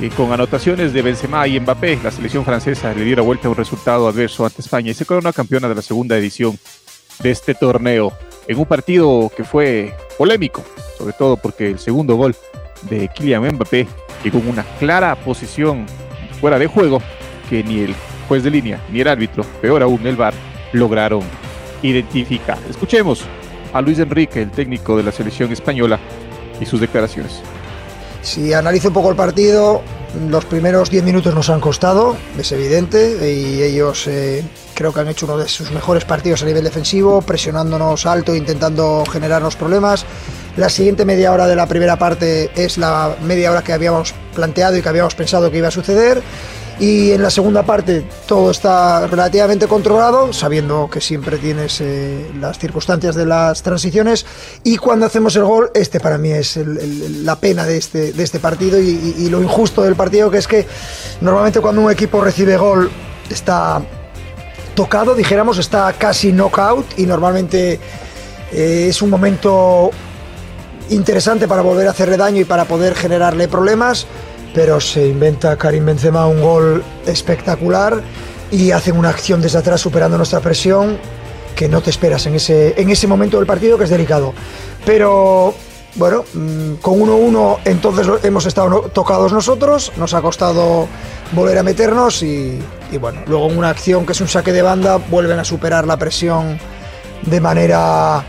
Que 0.00 0.08
con 0.08 0.32
anotaciones 0.32 0.94
de 0.94 1.02
Benzema 1.02 1.46
y 1.46 1.60
Mbappé, 1.60 2.00
la 2.02 2.10
selección 2.10 2.46
francesa 2.46 2.94
le 2.94 3.04
dio 3.04 3.16
la 3.16 3.20
vuelta 3.20 3.46
a 3.46 3.50
un 3.50 3.58
resultado 3.58 4.08
adverso 4.08 4.46
ante 4.46 4.62
España 4.62 4.90
y 4.90 4.94
se 4.94 5.04
coronó 5.04 5.30
campeona 5.34 5.68
de 5.68 5.74
la 5.74 5.82
segunda 5.82 6.16
edición 6.16 6.58
de 7.22 7.30
este 7.30 7.54
torneo. 7.54 8.14
En 8.48 8.58
un 8.58 8.64
partido 8.64 9.30
que 9.36 9.44
fue 9.44 9.94
polémico, 10.16 10.64
sobre 10.96 11.12
todo 11.12 11.36
porque 11.36 11.68
el 11.68 11.78
segundo 11.78 12.16
gol 12.16 12.34
de 12.88 13.08
Kylian 13.08 13.56
Mbappé 13.56 13.86
llegó 14.24 14.38
en 14.38 14.48
una 14.48 14.62
clara 14.78 15.14
posición 15.14 15.84
fuera 16.40 16.58
de 16.58 16.68
juego 16.68 17.02
que 17.50 17.62
ni 17.62 17.80
el 17.80 17.94
juez 18.28 18.42
de 18.44 18.50
línea 18.50 18.82
ni 18.90 19.02
el 19.02 19.08
árbitro, 19.08 19.44
peor 19.60 19.82
aún 19.82 20.06
el 20.06 20.16
VAR, 20.16 20.32
lograron 20.72 21.20
identificar. 21.82 22.56
Escuchemos 22.70 23.26
a 23.74 23.82
Luis 23.82 23.98
Enrique, 23.98 24.40
el 24.40 24.50
técnico 24.50 24.96
de 24.96 25.02
la 25.02 25.12
selección 25.12 25.52
española, 25.52 25.98
y 26.60 26.64
sus 26.64 26.80
declaraciones. 26.80 27.40
Si 28.22 28.54
analizo 28.54 28.88
un 28.88 28.94
poco 28.94 29.10
el 29.10 29.16
partido, 29.16 29.82
los 30.30 30.44
primeros 30.46 30.88
10 30.88 31.04
minutos 31.04 31.34
nos 31.34 31.50
han 31.50 31.60
costado, 31.60 32.16
es 32.38 32.52
evidente, 32.52 33.30
y 33.30 33.62
ellos 33.62 34.06
eh, 34.06 34.44
creo 34.74 34.94
que 34.94 35.00
han 35.00 35.08
hecho 35.08 35.26
uno 35.26 35.36
de 35.36 35.48
sus 35.48 35.72
mejores 35.72 36.04
partidos 36.04 36.42
a 36.42 36.46
nivel 36.46 36.64
defensivo, 36.64 37.20
presionándonos 37.20 38.06
alto, 38.06 38.34
intentando 38.34 39.04
generarnos 39.10 39.56
problemas. 39.56 40.06
La 40.56 40.68
siguiente 40.68 41.04
media 41.04 41.32
hora 41.32 41.48
de 41.48 41.56
la 41.56 41.66
primera 41.66 41.98
parte 41.98 42.50
es 42.54 42.78
la 42.78 43.16
media 43.24 43.50
hora 43.50 43.62
que 43.62 43.72
habíamos 43.72 44.14
planteado 44.34 44.76
y 44.76 44.82
que 44.82 44.88
habíamos 44.88 45.16
pensado 45.16 45.50
que 45.50 45.58
iba 45.58 45.68
a 45.68 45.72
suceder 45.72 46.22
y 46.80 47.12
en 47.12 47.22
la 47.22 47.30
segunda 47.30 47.62
parte 47.62 48.04
todo 48.26 48.50
está 48.50 49.06
relativamente 49.06 49.68
controlado, 49.68 50.32
sabiendo 50.32 50.90
que 50.90 51.00
siempre 51.00 51.38
tienes 51.38 51.80
eh, 51.80 52.30
las 52.40 52.58
circunstancias 52.58 53.14
de 53.14 53.26
las 53.26 53.62
transiciones. 53.62 54.26
Y 54.64 54.76
cuando 54.76 55.06
hacemos 55.06 55.36
el 55.36 55.44
gol, 55.44 55.70
este 55.74 56.00
para 56.00 56.18
mí 56.18 56.32
es 56.32 56.56
la 56.56 57.36
pena 57.36 57.64
de 57.64 57.76
este, 57.76 58.12
de 58.12 58.22
este 58.22 58.40
partido 58.40 58.80
y, 58.80 59.28
lo 59.28 59.42
injusto 59.42 59.82
del 59.82 59.96
partido, 59.96 60.30
que 60.30 60.38
es 60.38 60.46
que 60.46 60.66
normalmente 61.20 61.60
cuando 61.60 61.80
un 61.80 61.90
equipo 61.90 62.20
recibe 62.20 62.56
gol 62.56 62.90
está 63.30 63.82
tocado, 64.74 65.14
dijéramos, 65.14 65.58
está 65.58 65.92
casi 65.92 66.32
knockout 66.32 66.98
y 66.98 67.06
normalmente 67.06 67.80
eh, 68.52 68.86
es 68.88 69.00
un 69.00 69.10
momento 69.10 69.90
interesante 70.90 71.48
para 71.48 71.62
volver 71.62 71.86
a 71.88 71.92
hacerle 71.92 72.16
daño 72.16 72.40
y 72.40 72.44
para 72.44 72.64
poder 72.66 72.94
generarle 72.94 73.48
problemas 73.48 74.06
pero 74.54 74.80
se 74.80 75.08
inventa 75.08 75.56
Karim 75.56 75.84
Benzema 75.84 76.26
un 76.26 76.40
gol 76.40 76.84
espectacular 77.06 78.00
y 78.50 78.70
hacen 78.70 78.96
una 78.96 79.08
acción 79.08 79.42
desde 79.42 79.58
atrás 79.58 79.80
superando 79.80 80.16
nuestra 80.16 80.40
presión 80.40 80.96
que 81.56 81.68
no 81.68 81.82
te 81.82 81.90
esperas 81.90 82.24
en 82.26 82.36
ese, 82.36 82.80
en 82.80 82.88
ese 82.88 83.06
momento 83.06 83.36
del 83.38 83.46
partido 83.46 83.76
que 83.76 83.84
es 83.84 83.90
delicado. 83.90 84.32
Pero 84.86 85.54
bueno, 85.96 86.24
mm, 86.32 86.74
con 86.74 87.00
1-1 87.00 87.58
entonces 87.64 88.06
hemos 88.22 88.46
estado 88.46 88.82
tocados 88.92 89.32
nosotros, 89.32 89.92
nos 89.96 90.14
ha 90.14 90.22
costado 90.22 90.88
volver 91.32 91.58
a 91.58 91.62
meternos 91.62 92.22
y, 92.22 92.60
bueno, 93.00 93.22
luego 93.26 93.50
en 93.50 93.58
una 93.58 93.70
acción 93.70 94.06
que 94.06 94.12
es 94.12 94.20
un 94.20 94.28
saque 94.28 94.52
de 94.52 94.62
banda 94.62 94.96
vuelven 94.96 95.38
a 95.38 95.44
superar 95.44 95.86
la 95.86 95.96
presión 95.96 96.58
de 97.22 97.40
manera 97.40 98.24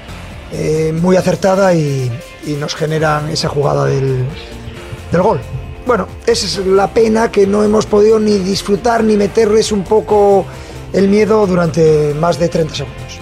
eh, 0.51 0.93
muy 0.99 1.17
acertada 1.17 1.73
y, 1.73 2.11
nos 2.59 2.75
generan 2.75 3.29
esa 3.29 3.49
jugada 3.49 3.85
del, 3.85 4.23
del 5.11 5.21
gol 5.23 5.41
bueno, 5.86 6.08
esa 6.26 6.45
es 6.45 6.65
la 6.65 6.93
pena 6.93 7.32
que 7.32 7.45
no 7.45 7.63
hemos 7.63 7.86
podido 7.86 8.19
ni 8.19 8.39
disfrutar 8.39 9.04
ni 9.04 9.17
meterles 9.17 9.71
un 9.71 9.84
poco 9.84 10.45
el 10.93 11.08
miedo 11.08 11.45
durante 11.45 12.13
más 12.15 12.39
de 12.39 12.50
30 12.50 12.76
segundos. 12.76 13.19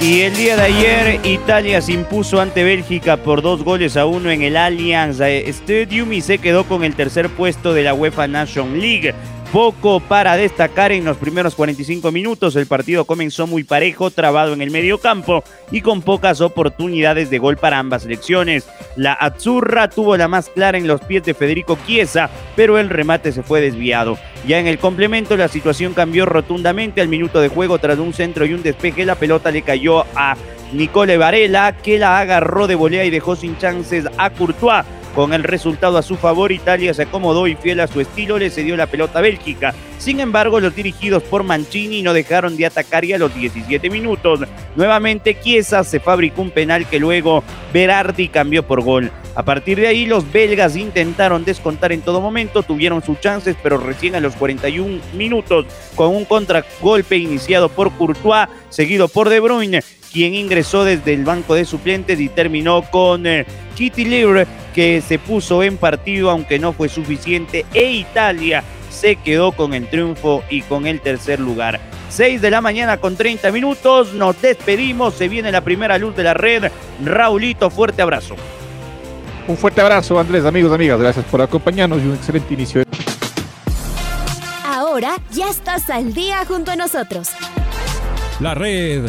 Y 0.00 0.22
el 0.22 0.36
día 0.36 0.56
de 0.56 0.62
ayer 0.62 1.20
Italia 1.22 1.80
se 1.80 1.92
impuso 1.92 2.40
ante 2.40 2.64
Bélgica 2.64 3.18
por 3.18 3.40
dos 3.40 3.62
goles 3.62 3.96
a 3.96 4.04
uno 4.04 4.32
en 4.32 4.42
el 4.42 4.56
Allianz 4.56 5.20
Stadium 5.20 6.12
y 6.12 6.22
se 6.22 6.38
quedó 6.38 6.64
con 6.64 6.82
el 6.82 6.96
tercer 6.96 7.28
puesto 7.28 7.72
de 7.72 7.84
la 7.84 7.94
UEFA 7.94 8.26
Nation 8.26 8.80
League. 8.80 9.14
Poco 9.52 10.00
para 10.00 10.38
destacar 10.38 10.92
en 10.92 11.04
los 11.04 11.18
primeros 11.18 11.54
45 11.54 12.10
minutos. 12.10 12.56
El 12.56 12.66
partido 12.66 13.04
comenzó 13.04 13.46
muy 13.46 13.64
parejo, 13.64 14.10
trabado 14.10 14.54
en 14.54 14.62
el 14.62 14.70
medio 14.70 14.96
campo 14.96 15.44
y 15.70 15.82
con 15.82 16.00
pocas 16.00 16.40
oportunidades 16.40 17.28
de 17.28 17.38
gol 17.38 17.58
para 17.58 17.78
ambas 17.78 18.04
selecciones. 18.04 18.66
La 18.96 19.12
Azzurra 19.12 19.90
tuvo 19.90 20.16
la 20.16 20.26
más 20.26 20.48
clara 20.48 20.78
en 20.78 20.86
los 20.86 21.02
pies 21.02 21.24
de 21.24 21.34
Federico 21.34 21.76
Chiesa, 21.86 22.30
pero 22.56 22.78
el 22.78 22.88
remate 22.88 23.30
se 23.30 23.42
fue 23.42 23.60
desviado. 23.60 24.16
Ya 24.48 24.58
en 24.58 24.66
el 24.66 24.78
complemento 24.78 25.36
la 25.36 25.48
situación 25.48 25.92
cambió 25.92 26.24
rotundamente 26.24 27.02
al 27.02 27.08
minuto 27.08 27.38
de 27.38 27.48
juego 27.48 27.78
tras 27.78 27.98
un 27.98 28.14
centro 28.14 28.46
y 28.46 28.54
un 28.54 28.62
despeje. 28.62 29.04
La 29.04 29.16
pelota 29.16 29.50
le 29.50 29.60
cayó 29.60 30.06
a 30.16 30.34
Nicole 30.72 31.18
Varela, 31.18 31.76
que 31.76 31.98
la 31.98 32.18
agarró 32.18 32.66
de 32.68 32.74
volea 32.74 33.04
y 33.04 33.10
dejó 33.10 33.36
sin 33.36 33.58
chances 33.58 34.06
a 34.16 34.30
Courtois 34.30 34.86
con 35.14 35.34
el 35.34 35.42
resultado 35.42 35.98
a 35.98 36.02
su 36.02 36.16
favor, 36.16 36.52
Italia 36.52 36.94
se 36.94 37.02
acomodó 37.02 37.46
y 37.46 37.54
fiel 37.54 37.80
a 37.80 37.86
su 37.86 38.00
estilo 38.00 38.38
le 38.38 38.50
cedió 38.50 38.76
la 38.76 38.86
pelota 38.86 39.18
a 39.18 39.22
Bélgica. 39.22 39.74
Sin 39.98 40.20
embargo, 40.20 40.58
los 40.58 40.74
dirigidos 40.74 41.22
por 41.22 41.44
Mancini 41.44 42.02
no 42.02 42.12
dejaron 42.12 42.56
de 42.56 42.66
atacar 42.66 43.04
y 43.04 43.12
a 43.12 43.18
los 43.18 43.34
17 43.34 43.88
minutos. 43.90 44.40
Nuevamente 44.74 45.38
Chiesa 45.40 45.84
se 45.84 46.00
fabricó 46.00 46.42
un 46.42 46.50
penal 46.50 46.88
que 46.88 46.98
luego 46.98 47.44
Berardi 47.72 48.28
cambió 48.28 48.66
por 48.66 48.82
gol. 48.82 49.12
A 49.34 49.44
partir 49.44 49.80
de 49.80 49.86
ahí, 49.86 50.04
los 50.04 50.30
belgas 50.30 50.76
intentaron 50.76 51.44
descontar 51.44 51.92
en 51.92 52.02
todo 52.02 52.20
momento, 52.20 52.62
tuvieron 52.62 53.02
sus 53.02 53.20
chances, 53.20 53.56
pero 53.62 53.78
recién 53.78 54.14
a 54.14 54.20
los 54.20 54.34
41 54.36 55.00
minutos, 55.14 55.66
con 55.94 56.08
un 56.08 56.24
contragolpe 56.24 57.16
iniciado 57.16 57.68
por 57.70 57.92
Courtois, 57.92 58.48
seguido 58.68 59.08
por 59.08 59.30
De 59.30 59.40
Bruyne, 59.40 59.82
quien 60.12 60.34
ingresó 60.34 60.84
desde 60.84 61.14
el 61.14 61.24
banco 61.24 61.54
de 61.54 61.64
suplentes 61.64 62.20
y 62.20 62.28
terminó 62.28 62.82
con 62.82 63.26
eh, 63.26 63.46
Kitty 63.74 64.04
Libre, 64.04 64.46
que 64.74 65.00
se 65.00 65.18
puso 65.18 65.62
en 65.62 65.76
partido 65.76 66.30
aunque 66.30 66.58
no 66.58 66.72
fue 66.72 66.88
suficiente, 66.88 67.64
e 67.72 67.90
Italia 67.90 68.62
se 68.90 69.16
quedó 69.16 69.52
con 69.52 69.74
el 69.74 69.88
triunfo 69.88 70.44
y 70.50 70.62
con 70.62 70.86
el 70.86 71.00
tercer 71.00 71.40
lugar. 71.40 71.80
6 72.10 72.42
de 72.42 72.50
la 72.50 72.60
mañana 72.60 72.98
con 72.98 73.16
30 73.16 73.50
minutos, 73.52 74.12
nos 74.12 74.40
despedimos, 74.40 75.14
se 75.14 75.28
viene 75.28 75.50
la 75.50 75.62
primera 75.62 75.96
luz 75.96 76.14
de 76.14 76.24
la 76.24 76.34
red. 76.34 76.70
Raulito, 77.02 77.70
fuerte 77.70 78.02
abrazo. 78.02 78.36
Un 79.48 79.56
fuerte 79.56 79.80
abrazo, 79.80 80.20
Andrés, 80.20 80.44
amigos, 80.44 80.72
amigas, 80.72 81.00
gracias 81.00 81.24
por 81.24 81.40
acompañarnos 81.40 82.00
y 82.02 82.06
un 82.06 82.14
excelente 82.14 82.52
inicio. 82.52 82.82
Ahora 84.64 85.16
ya 85.30 85.48
estás 85.48 85.88
al 85.90 86.12
día 86.12 86.44
junto 86.46 86.70
a 86.70 86.76
nosotros. 86.76 87.30
La 88.40 88.54
red 88.54 89.08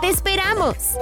¡Te 0.00 0.08
esperamos! 0.08 0.96